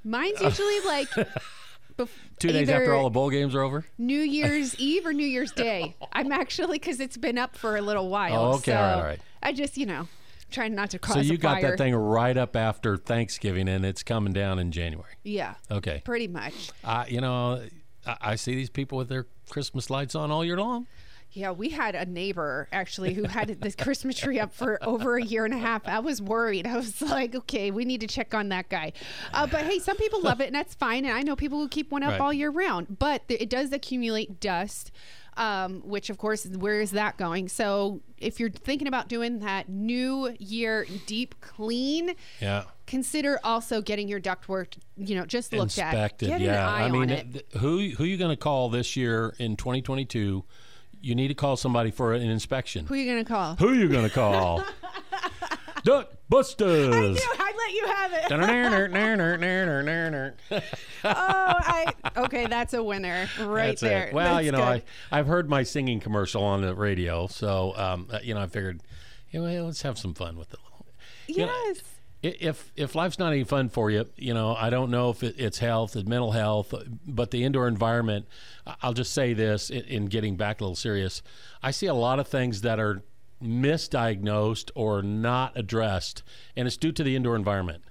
Mine's 0.05 0.41
usually 0.41 0.81
like. 0.81 1.09
bef- 1.99 2.09
Two 2.39 2.49
days 2.53 2.69
after 2.69 2.95
all 2.95 3.05
the 3.05 3.11
bowl 3.11 3.31
games 3.31 3.55
are 3.55 3.63
over? 3.63 3.85
New 3.99 4.21
Year's 4.21 4.75
Eve 4.77 5.07
or 5.07 5.13
New 5.13 5.27
Year's 5.27 5.53
Day. 5.53 5.97
I'm 6.13 6.31
actually 6.33 6.79
because 6.79 7.01
it's 7.01 7.17
been 7.17 7.39
up 7.39 7.57
for 7.57 7.77
a 7.77 7.81
little 7.83 8.09
while. 8.09 8.37
Oh, 8.45 8.55
okay, 8.57 8.73
so 8.73 8.77
all 8.77 8.83
right, 8.83 8.95
all 8.95 9.03
right. 9.05 9.21
I 9.43 9.53
just 9.53 9.77
you 9.77 9.87
know 9.87 10.07
trying 10.51 10.75
not 10.77 10.91
to 10.91 10.99
cause 11.01 11.15
So 11.15 11.21
you 11.21 11.37
got 11.39 11.61
that 11.63 11.77
thing 11.79 11.95
right 11.95 12.37
up 12.37 12.55
after 12.55 12.97
Thanksgiving 12.97 13.69
and 13.69 13.85
it's 13.85 14.03
coming 14.05 14.33
down 14.33 14.59
in 14.61 14.71
January. 14.71 15.15
Yeah. 15.25 15.55
Okay. 15.71 16.03
Pretty 16.05 16.29
much. 16.29 16.71
Uh, 16.85 17.05
you 17.09 17.21
know, 17.21 17.65
I, 18.07 18.17
I 18.21 18.35
see 18.37 18.55
these 18.55 18.71
people 18.71 18.97
with 18.97 19.09
their 19.09 19.27
Christmas 19.51 19.91
lights 19.91 20.15
on 20.15 20.31
all 20.31 20.45
year 20.45 20.57
long. 20.57 20.87
Yeah, 21.33 21.51
we 21.51 21.69
had 21.69 21.95
a 21.95 22.07
neighbor 22.07 22.67
actually 22.73 23.13
who 23.13 23.25
had 23.25 23.49
this 23.61 23.75
Christmas 23.79 24.17
tree 24.17 24.41
up 24.41 24.55
for 24.55 24.79
over 24.83 25.17
a 25.17 25.23
year 25.23 25.45
and 25.45 25.53
a 25.53 25.59
half. 25.59 25.87
I 25.87 25.99
was 25.99 26.23
worried. 26.23 26.67
I 26.67 26.77
was 26.77 27.03
like, 27.03 27.35
okay, 27.35 27.71
we 27.71 27.85
need 27.85 28.01
to 28.01 28.07
check 28.07 28.33
on 28.35 28.49
that 28.49 28.71
guy. 28.71 28.93
Uh, 29.35 29.47
but 29.47 29.63
hey, 29.67 29.79
some 29.79 29.97
people 29.99 30.23
love 30.23 30.41
it, 30.41 30.47
and 30.47 30.55
that's 30.55 30.75
fine. 30.75 31.05
And 31.05 31.13
I 31.15 31.21
know 31.23 31.37
people 31.37 31.59
who 31.59 31.69
keep 31.69 31.91
one 31.93 32.03
up 32.03 32.13
Right. 32.13 32.21
all 32.21 32.33
year 32.33 32.51
round. 32.51 32.99
But 32.99 33.23
it 33.29 33.51
does 33.51 33.71
accumulate 33.73 34.41
dust, 34.41 34.93
um, 35.37 35.83
which 35.85 36.09
of 36.09 36.17
course, 36.17 36.47
where 36.47 36.81
is 36.81 36.93
that 36.93 37.19
going? 37.19 37.49
So 37.51 38.01
if 38.17 38.41
you're 38.41 38.49
thinking 38.49 38.89
about 38.89 39.09
doing 39.09 39.41
that 39.41 39.69
New 39.69 40.35
Year 40.39 40.87
deep 41.05 41.35
clean, 41.43 42.15
Yeah. 42.41 42.65
consider 42.87 43.39
also 43.45 43.83
getting 43.83 44.09
your 44.09 44.21
ductwork, 44.23 44.69
you 44.97 45.15
know, 45.15 45.27
just 45.27 45.53
looked 45.53 45.65
Inspected. 45.77 46.31
at. 46.31 46.39
Get 46.39 46.47
yeah. 46.47 46.67
I 46.67 46.89
mean, 46.91 47.11
it. 47.11 47.31
th- 47.35 47.47
who 47.59 47.91
who 47.91 48.05
you 48.05 48.17
going 48.17 48.31
to 48.35 48.37
call 48.43 48.71
this 48.71 48.97
year 48.97 49.35
in 49.39 49.57
2022? 49.57 50.43
You 51.07 51.15
need 51.15 51.29
to 51.29 51.35
call 51.35 51.57
somebody 51.57 51.93
for 51.93 52.13
an 52.15 52.23
inspection. 52.29 52.85
Who 52.87 52.95
are 52.95 52.97
you 52.97 53.07
gonna 53.11 53.25
call? 53.25 53.55
Who 53.57 53.73
you 53.75 53.89
going 53.89 54.03
to 54.09 54.11
call? 54.15 54.65
Duck 55.85 56.11
Busters. 56.29 57.21
I 57.39 57.53
let 57.57 57.73
you 57.75 57.87
have 57.87 58.13
it. 58.13 58.29
oh, 60.51 60.61
I 61.05 61.93
okay. 62.17 62.47
That's 62.47 62.75
a 62.75 62.83
winner 62.83 63.29
right 63.41 63.69
That's 63.69 63.81
there. 63.83 64.07
it. 64.09 64.15
Well, 64.15 64.35
That's 64.35 64.47
you 64.47 64.51
know, 64.53 64.59
good. 64.59 64.83
I 65.13 65.19
I've 65.19 65.29
heard 65.29 65.49
my 65.49 65.63
singing 65.63 66.01
commercial 66.01 66.43
on 66.43 66.63
the 66.63 66.75
radio, 66.75 67.29
so 67.29 67.75
um, 67.77 68.09
uh, 68.13 68.19
you 68.23 68.35
know, 68.35 68.41
I 68.41 68.49
figured, 68.49 68.81
you 69.31 69.41
know, 69.43 69.65
let's 69.65 69.83
have 69.83 69.99
some 69.99 70.13
fun 70.15 70.37
with 70.37 70.53
it. 70.55 70.61
You 71.29 71.47
know, 71.47 71.53
Yes. 71.67 71.79
i- 71.79 71.83
if 72.23 72.73
if 72.77 72.95
life's 72.95 73.19
not 73.19 73.33
any 73.33 73.45
fun 73.45 73.69
for 73.69 73.91
you, 73.91 74.07
you 74.17 74.35
know, 74.35 74.55
I 74.55 74.71
don't 74.71 74.91
know 74.91 75.11
if 75.11 75.23
it, 75.23 75.37
it's 75.39 75.59
health, 75.59 75.97
it's 75.97 76.09
mental 76.09 76.33
health, 76.33 76.73
but 77.07 77.31
the 77.31 77.45
indoor 77.45 77.69
environment. 77.69 78.27
I'll 78.83 78.95
just 78.95 79.13
say 79.13 79.33
this 79.33 79.71
in, 79.71 79.83
in 79.83 80.07
getting 80.07 80.37
back 80.37 80.61
a 80.61 80.65
little 80.65 80.77
serious. 80.77 81.23
I 81.63 81.71
see 81.71 81.87
a 81.87 81.95
lot 81.95 82.19
of 82.19 82.27
things 82.27 82.63
that 82.63 82.81
are 82.81 83.03
misdiagnosed 83.43 84.71
or 84.75 85.03
not 85.03 85.53
addressed, 85.57 86.23
and 86.57 86.67
it's 86.67 86.77
due 86.77 86.93
to 86.93 87.03
the 87.03 87.17
indoor 87.17 87.37
environment. 87.37 87.83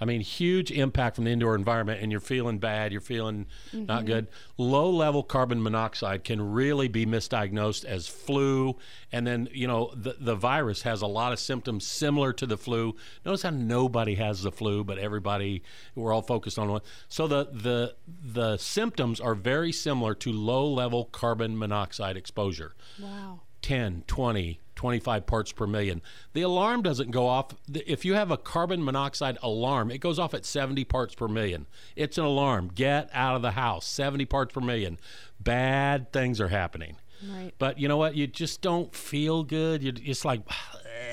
I 0.00 0.04
mean, 0.04 0.20
huge 0.20 0.70
impact 0.70 1.16
from 1.16 1.24
the 1.24 1.30
indoor 1.30 1.54
environment, 1.54 2.02
and 2.02 2.12
you're 2.12 2.20
feeling 2.20 2.58
bad, 2.58 2.92
you're 2.92 3.00
feeling 3.00 3.46
not 3.72 3.98
mm-hmm. 3.98 4.06
good. 4.06 4.28
Low 4.58 4.90
level 4.90 5.22
carbon 5.22 5.62
monoxide 5.62 6.24
can 6.24 6.52
really 6.52 6.88
be 6.88 7.06
misdiagnosed 7.06 7.84
as 7.84 8.06
flu. 8.06 8.76
And 9.10 9.26
then, 9.26 9.48
you 9.52 9.66
know, 9.66 9.92
the, 9.94 10.16
the 10.18 10.34
virus 10.34 10.82
has 10.82 11.00
a 11.00 11.06
lot 11.06 11.32
of 11.32 11.38
symptoms 11.38 11.86
similar 11.86 12.32
to 12.34 12.46
the 12.46 12.58
flu. 12.58 12.94
Notice 13.24 13.42
how 13.42 13.50
nobody 13.50 14.16
has 14.16 14.42
the 14.42 14.52
flu, 14.52 14.84
but 14.84 14.98
everybody, 14.98 15.62
we're 15.94 16.12
all 16.12 16.22
focused 16.22 16.58
on 16.58 16.70
one. 16.70 16.82
So 17.08 17.26
the, 17.26 17.48
the, 17.52 17.96
the 18.06 18.56
symptoms 18.58 19.20
are 19.20 19.34
very 19.34 19.72
similar 19.72 20.14
to 20.16 20.32
low 20.32 20.66
level 20.66 21.06
carbon 21.06 21.58
monoxide 21.58 22.16
exposure. 22.16 22.74
Wow. 23.00 23.40
10, 23.62 24.04
20, 24.06 24.60
25 24.76 25.26
parts 25.26 25.52
per 25.52 25.66
million. 25.66 26.00
The 26.34 26.42
alarm 26.42 26.82
doesn't 26.82 27.10
go 27.10 27.26
off. 27.26 27.54
If 27.72 28.04
you 28.04 28.14
have 28.14 28.30
a 28.30 28.36
carbon 28.36 28.84
monoxide 28.84 29.38
alarm, 29.42 29.90
it 29.90 29.98
goes 29.98 30.18
off 30.18 30.34
at 30.34 30.44
70 30.44 30.84
parts 30.84 31.14
per 31.14 31.26
million. 31.26 31.66
It's 31.96 32.18
an 32.18 32.24
alarm. 32.24 32.70
Get 32.74 33.10
out 33.12 33.34
of 33.34 33.42
the 33.42 33.52
house. 33.52 33.86
70 33.86 34.26
parts 34.26 34.54
per 34.54 34.60
million. 34.60 34.98
Bad 35.40 36.12
things 36.12 36.40
are 36.40 36.48
happening. 36.48 36.96
Right. 37.26 37.52
But 37.58 37.78
you 37.78 37.88
know 37.88 37.96
what? 37.96 38.14
You 38.14 38.26
just 38.26 38.60
don't 38.60 38.94
feel 38.94 39.42
good. 39.42 39.82
You 39.82 39.92
it's 39.96 40.24
like, 40.24 40.42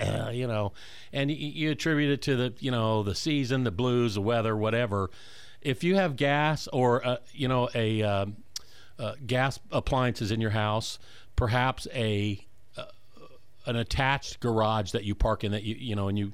you 0.32 0.48
know, 0.48 0.74
and 1.12 1.32
you, 1.32 1.38
you 1.38 1.72
attribute 1.72 2.12
it 2.12 2.22
to 2.24 2.36
the, 2.36 2.54
you 2.60 2.72
know, 2.72 3.04
the 3.04 3.16
season, 3.16 3.64
the 3.64 3.72
blues, 3.72 4.16
the 4.16 4.22
weather, 4.22 4.56
whatever. 4.56 5.10
If 5.62 5.84
you 5.84 5.96
have 5.96 6.18
gas 6.18 6.68
or, 6.74 7.06
uh, 7.06 7.18
you 7.32 7.48
know, 7.48 7.70
a 7.74 8.04
um, 8.04 8.36
uh, 9.00 9.14
gas 9.26 9.60
appliances 9.72 10.32
in 10.32 10.42
your 10.42 10.52
house, 10.52 11.00
perhaps 11.38 11.88
a 11.94 12.40
uh, 12.42 12.53
an 13.66 13.76
attached 13.76 14.40
garage 14.40 14.92
that 14.92 15.04
you 15.04 15.16
park 15.16 15.44
in 15.44 15.52
that 15.52 15.64
you 15.64 15.76
you 15.78 15.96
know 15.96 16.08
and 16.08 16.18
you 16.18 16.34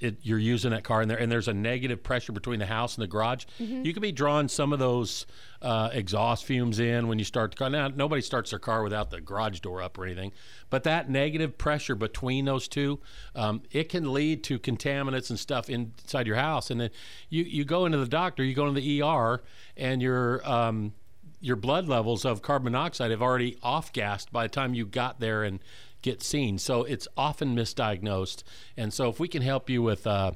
it, 0.00 0.18
you're 0.22 0.38
using 0.38 0.70
that 0.70 0.84
car 0.84 1.02
in 1.02 1.08
there 1.08 1.18
and 1.18 1.30
there's 1.30 1.48
a 1.48 1.54
negative 1.54 2.02
pressure 2.02 2.32
between 2.32 2.58
the 2.58 2.66
house 2.66 2.94
and 2.96 3.02
the 3.02 3.08
garage. 3.08 3.46
You 3.84 3.92
could 3.92 4.02
be 4.02 4.12
drawing 4.12 4.48
some 4.48 4.72
of 4.72 4.78
those 4.78 5.26
uh, 5.62 5.90
exhaust 5.92 6.44
fumes 6.44 6.78
in 6.78 7.08
when 7.08 7.18
you 7.18 7.24
start 7.24 7.50
the 7.52 7.56
car. 7.56 7.70
Now 7.70 7.88
nobody 7.88 8.22
starts 8.22 8.50
their 8.50 8.58
car 8.58 8.82
without 8.82 9.10
the 9.10 9.20
garage 9.20 9.60
door 9.60 9.82
up 9.82 9.98
or 9.98 10.04
anything 10.04 10.32
but 10.70 10.84
that 10.84 11.08
negative 11.08 11.56
pressure 11.58 11.94
between 11.94 12.44
those 12.44 12.68
two 12.68 13.00
um, 13.34 13.62
it 13.70 13.88
can 13.88 14.12
lead 14.12 14.42
to 14.44 14.58
contaminants 14.58 15.30
and 15.30 15.38
stuff 15.38 15.68
inside 15.68 16.26
your 16.26 16.36
house 16.36 16.70
and 16.70 16.80
then 16.80 16.90
you 17.28 17.42
you 17.42 17.64
go 17.64 17.86
into 17.86 17.98
the 17.98 18.06
doctor 18.06 18.42
you 18.44 18.54
go 18.54 18.66
into 18.66 18.80
the 18.80 19.02
ER 19.02 19.42
and 19.76 20.02
you're 20.02 20.46
um, 20.48 20.92
your 21.40 21.56
blood 21.56 21.86
levels 21.86 22.24
of 22.24 22.42
carbon 22.42 22.72
monoxide 22.72 23.10
have 23.10 23.22
already 23.22 23.56
off 23.62 23.92
gassed 23.92 24.32
by 24.32 24.44
the 24.44 24.48
time 24.48 24.74
you 24.74 24.86
got 24.86 25.20
there 25.20 25.44
and 25.44 25.60
get 26.06 26.22
seen. 26.22 26.56
So 26.56 26.84
it's 26.84 27.08
often 27.16 27.56
misdiagnosed. 27.56 28.44
And 28.76 28.94
so 28.94 29.08
if 29.08 29.18
we 29.18 29.26
can 29.26 29.42
help 29.42 29.68
you 29.68 29.82
with, 29.82 30.06
uh, 30.06 30.34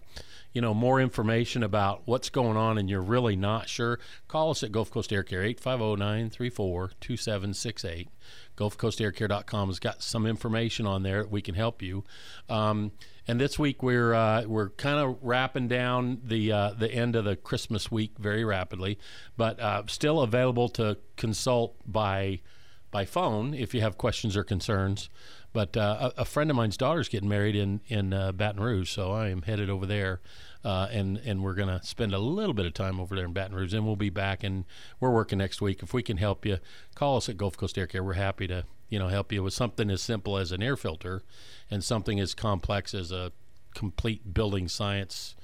you 0.52 0.60
know, 0.60 0.74
more 0.74 1.00
information 1.00 1.62
about 1.62 2.02
what's 2.06 2.28
going 2.28 2.56
on 2.56 2.76
and 2.76 2.90
you're 2.90 3.00
really 3.00 3.36
not 3.36 3.68
sure, 3.68 4.00
call 4.26 4.50
us 4.50 4.64
at 4.64 4.72
Gulf 4.72 4.90
Coast 4.90 5.12
Air 5.12 5.22
Care, 5.22 5.42
850-934-2768. 5.42 8.08
GulfCoastAirCare.com 8.56 9.68
has 9.68 9.78
got 9.78 10.02
some 10.02 10.26
information 10.26 10.86
on 10.86 11.04
there 11.04 11.22
that 11.22 11.30
we 11.30 11.40
can 11.40 11.54
help 11.54 11.82
you. 11.82 12.02
Um, 12.48 12.90
and 13.28 13.40
this 13.40 13.56
week 13.56 13.80
we're 13.80 14.12
uh, 14.12 14.42
we're 14.46 14.70
kind 14.70 14.98
of 14.98 15.18
wrapping 15.22 15.68
down 15.68 16.20
the 16.24 16.50
uh, 16.50 16.72
the 16.72 16.90
end 16.90 17.14
of 17.14 17.24
the 17.24 17.36
Christmas 17.36 17.88
week 17.90 18.14
very 18.18 18.44
rapidly, 18.44 18.98
but 19.36 19.60
uh, 19.60 19.84
still 19.86 20.20
available 20.20 20.68
to 20.70 20.98
consult 21.16 21.76
by 21.86 22.40
by 22.90 23.04
phone 23.04 23.54
if 23.54 23.74
you 23.74 23.80
have 23.80 23.98
questions 23.98 24.36
or 24.36 24.44
concerns. 24.44 25.08
But 25.52 25.76
uh, 25.76 26.10
a, 26.16 26.22
a 26.22 26.24
friend 26.24 26.50
of 26.50 26.56
mine's 26.56 26.76
daughter's 26.76 27.08
getting 27.08 27.28
married 27.28 27.56
in 27.56 27.80
in 27.88 28.12
uh, 28.12 28.32
Baton 28.32 28.62
Rouge, 28.62 28.90
so 28.90 29.10
I 29.10 29.28
am 29.28 29.42
headed 29.42 29.68
over 29.68 29.84
there, 29.84 30.20
uh, 30.64 30.88
and 30.90 31.18
and 31.18 31.42
we're 31.42 31.54
gonna 31.54 31.82
spend 31.82 32.14
a 32.14 32.18
little 32.18 32.54
bit 32.54 32.66
of 32.66 32.74
time 32.74 33.00
over 33.00 33.16
there 33.16 33.24
in 33.24 33.32
Baton 33.32 33.56
Rouge. 33.56 33.74
and 33.74 33.84
we'll 33.84 33.96
be 33.96 34.10
back, 34.10 34.44
and 34.44 34.64
we're 35.00 35.10
working 35.10 35.38
next 35.38 35.60
week. 35.60 35.82
If 35.82 35.92
we 35.92 36.02
can 36.02 36.18
help 36.18 36.46
you, 36.46 36.58
call 36.94 37.16
us 37.16 37.28
at 37.28 37.36
Gulf 37.36 37.56
Coast 37.56 37.76
Air 37.76 37.88
Care. 37.88 38.04
We're 38.04 38.12
happy 38.12 38.46
to 38.46 38.64
you 38.88 38.98
know 39.00 39.08
help 39.08 39.32
you 39.32 39.42
with 39.42 39.54
something 39.54 39.90
as 39.90 40.02
simple 40.02 40.36
as 40.36 40.52
an 40.52 40.62
air 40.62 40.76
filter, 40.76 41.22
and 41.68 41.82
something 41.82 42.20
as 42.20 42.34
complex 42.34 42.94
as 42.94 43.10
a 43.10 43.32
complete 43.74 44.32
building 44.32 44.68
science 44.68 45.34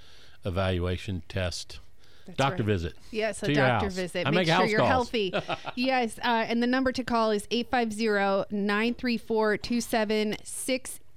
evaluation 0.45 1.23
test. 1.29 1.81
Doctor 2.33 2.63
right. 2.63 2.67
visit. 2.69 2.95
Yes, 3.11 3.43
a 3.43 3.53
doctor 3.55 3.89
visit. 3.91 4.27
I 4.27 4.31
Make 4.31 4.47
make 4.49 4.57
sure 4.57 4.67
you're 4.67 4.79
calls. 4.81 4.91
healthy. 5.11 5.33
yes, 5.75 6.19
uh, 6.19 6.45
and 6.49 6.63
the 6.63 6.67
number 6.67 6.93
to 6.93 7.05
call 7.05 7.31
is 7.31 7.47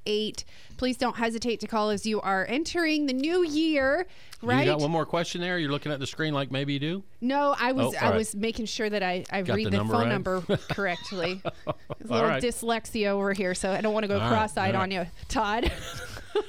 850-934-2768. 0.05 0.43
Please 0.77 0.97
don't 0.97 1.17
hesitate 1.17 1.59
to 1.59 1.67
call 1.67 1.89
as 1.89 2.05
you 2.05 2.21
are 2.21 2.45
entering 2.47 3.05
the 3.05 3.13
new 3.13 3.43
year, 3.43 4.07
right? 4.41 4.61
You 4.65 4.71
got 4.71 4.79
one 4.79 4.89
more 4.91 5.05
question 5.05 5.41
there? 5.41 5.59
You're 5.59 5.71
looking 5.71 5.91
at 5.91 5.99
the 5.99 6.07
screen 6.07 6.33
like 6.33 6.51
maybe 6.51 6.71
you 6.73 6.79
do? 6.79 7.03
No, 7.21 7.53
I 7.59 7.73
was 7.73 7.93
Oh, 7.93 7.97
I 7.99 8.09
right. 8.09 8.15
was 8.15 8.33
making 8.33 8.65
sure 8.67 8.89
that 8.89 9.03
I, 9.03 9.25
I 9.29 9.41
Got 9.41 9.57
read 9.57 9.65
the 9.67 9.71
the, 9.71 9.77
number 9.77 9.93
phone 9.93 10.03
right? 10.03 10.09
number 10.09 10.41
correctly. 10.69 11.41
A 11.67 11.73
little 12.01 12.29
dyslexia 12.29 13.07
over 13.09 13.33
here, 13.33 13.53
so 13.53 13.71
I 13.71 13.81
don't 13.81 13.93
want 13.93 14.05
to 14.05 14.07
go 14.07 14.19
All 14.19 14.29
cross-eyed 14.29 14.73
on 14.73 14.89
you, 14.89 15.05
Todd. 15.27 15.69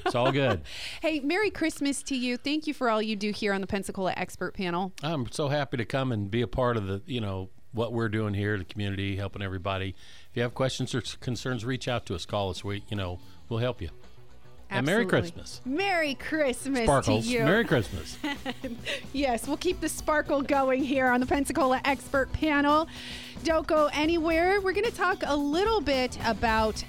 It's 0.04 0.14
all 0.14 0.32
good. 0.32 0.62
hey, 1.02 1.20
Merry 1.20 1.50
Christmas 1.50 2.02
to 2.04 2.16
you. 2.16 2.36
Thank 2.36 2.66
you 2.66 2.74
for 2.74 2.90
all 2.90 3.00
you 3.00 3.16
do 3.16 3.30
here 3.30 3.52
on 3.52 3.60
the 3.60 3.66
Pensacola 3.66 4.12
Expert 4.16 4.54
Panel. 4.54 4.92
I'm 5.02 5.30
so 5.30 5.48
happy 5.48 5.76
to 5.76 5.84
come 5.84 6.12
and 6.12 6.30
be 6.30 6.42
a 6.42 6.46
part 6.48 6.76
of 6.76 6.86
the, 6.86 7.02
you 7.06 7.20
know, 7.20 7.50
what 7.72 7.92
we're 7.92 8.08
doing 8.08 8.34
here, 8.34 8.58
the 8.58 8.64
community, 8.64 9.16
helping 9.16 9.42
everybody. 9.42 9.94
If 10.30 10.36
you 10.36 10.42
have 10.42 10.54
questions 10.54 10.94
or 10.94 11.02
concerns, 11.20 11.64
reach 11.64 11.88
out 11.88 12.06
to 12.06 12.14
us. 12.14 12.26
Call 12.26 12.50
us. 12.50 12.64
We, 12.64 12.82
you 12.88 12.96
know, 12.96 13.20
we'll 13.48 13.60
help 13.60 13.80
you. 13.80 13.90
And 14.72 14.86
Merry 14.86 15.04
Christmas. 15.04 15.60
Merry 15.64 16.14
Christmas 16.14 16.84
Sparkles. 16.84 17.26
to 17.26 17.30
you. 17.30 17.40
Merry 17.40 17.64
Christmas. 17.66 18.16
Yes, 19.12 19.48
we'll 19.48 19.56
keep 19.56 19.80
the 19.80 19.88
sparkle 19.88 20.42
going 20.42 20.84
here 20.84 21.08
on 21.08 21.18
the 21.18 21.26
Pensacola 21.26 21.80
Expert 21.84 22.32
Panel. 22.32 22.88
Don't 23.42 23.66
go 23.66 23.90
anywhere. 23.92 24.60
We're 24.60 24.72
going 24.72 24.88
to 24.88 24.96
talk 24.96 25.24
a 25.26 25.34
little 25.34 25.80
bit 25.80 26.16
about 26.24 26.84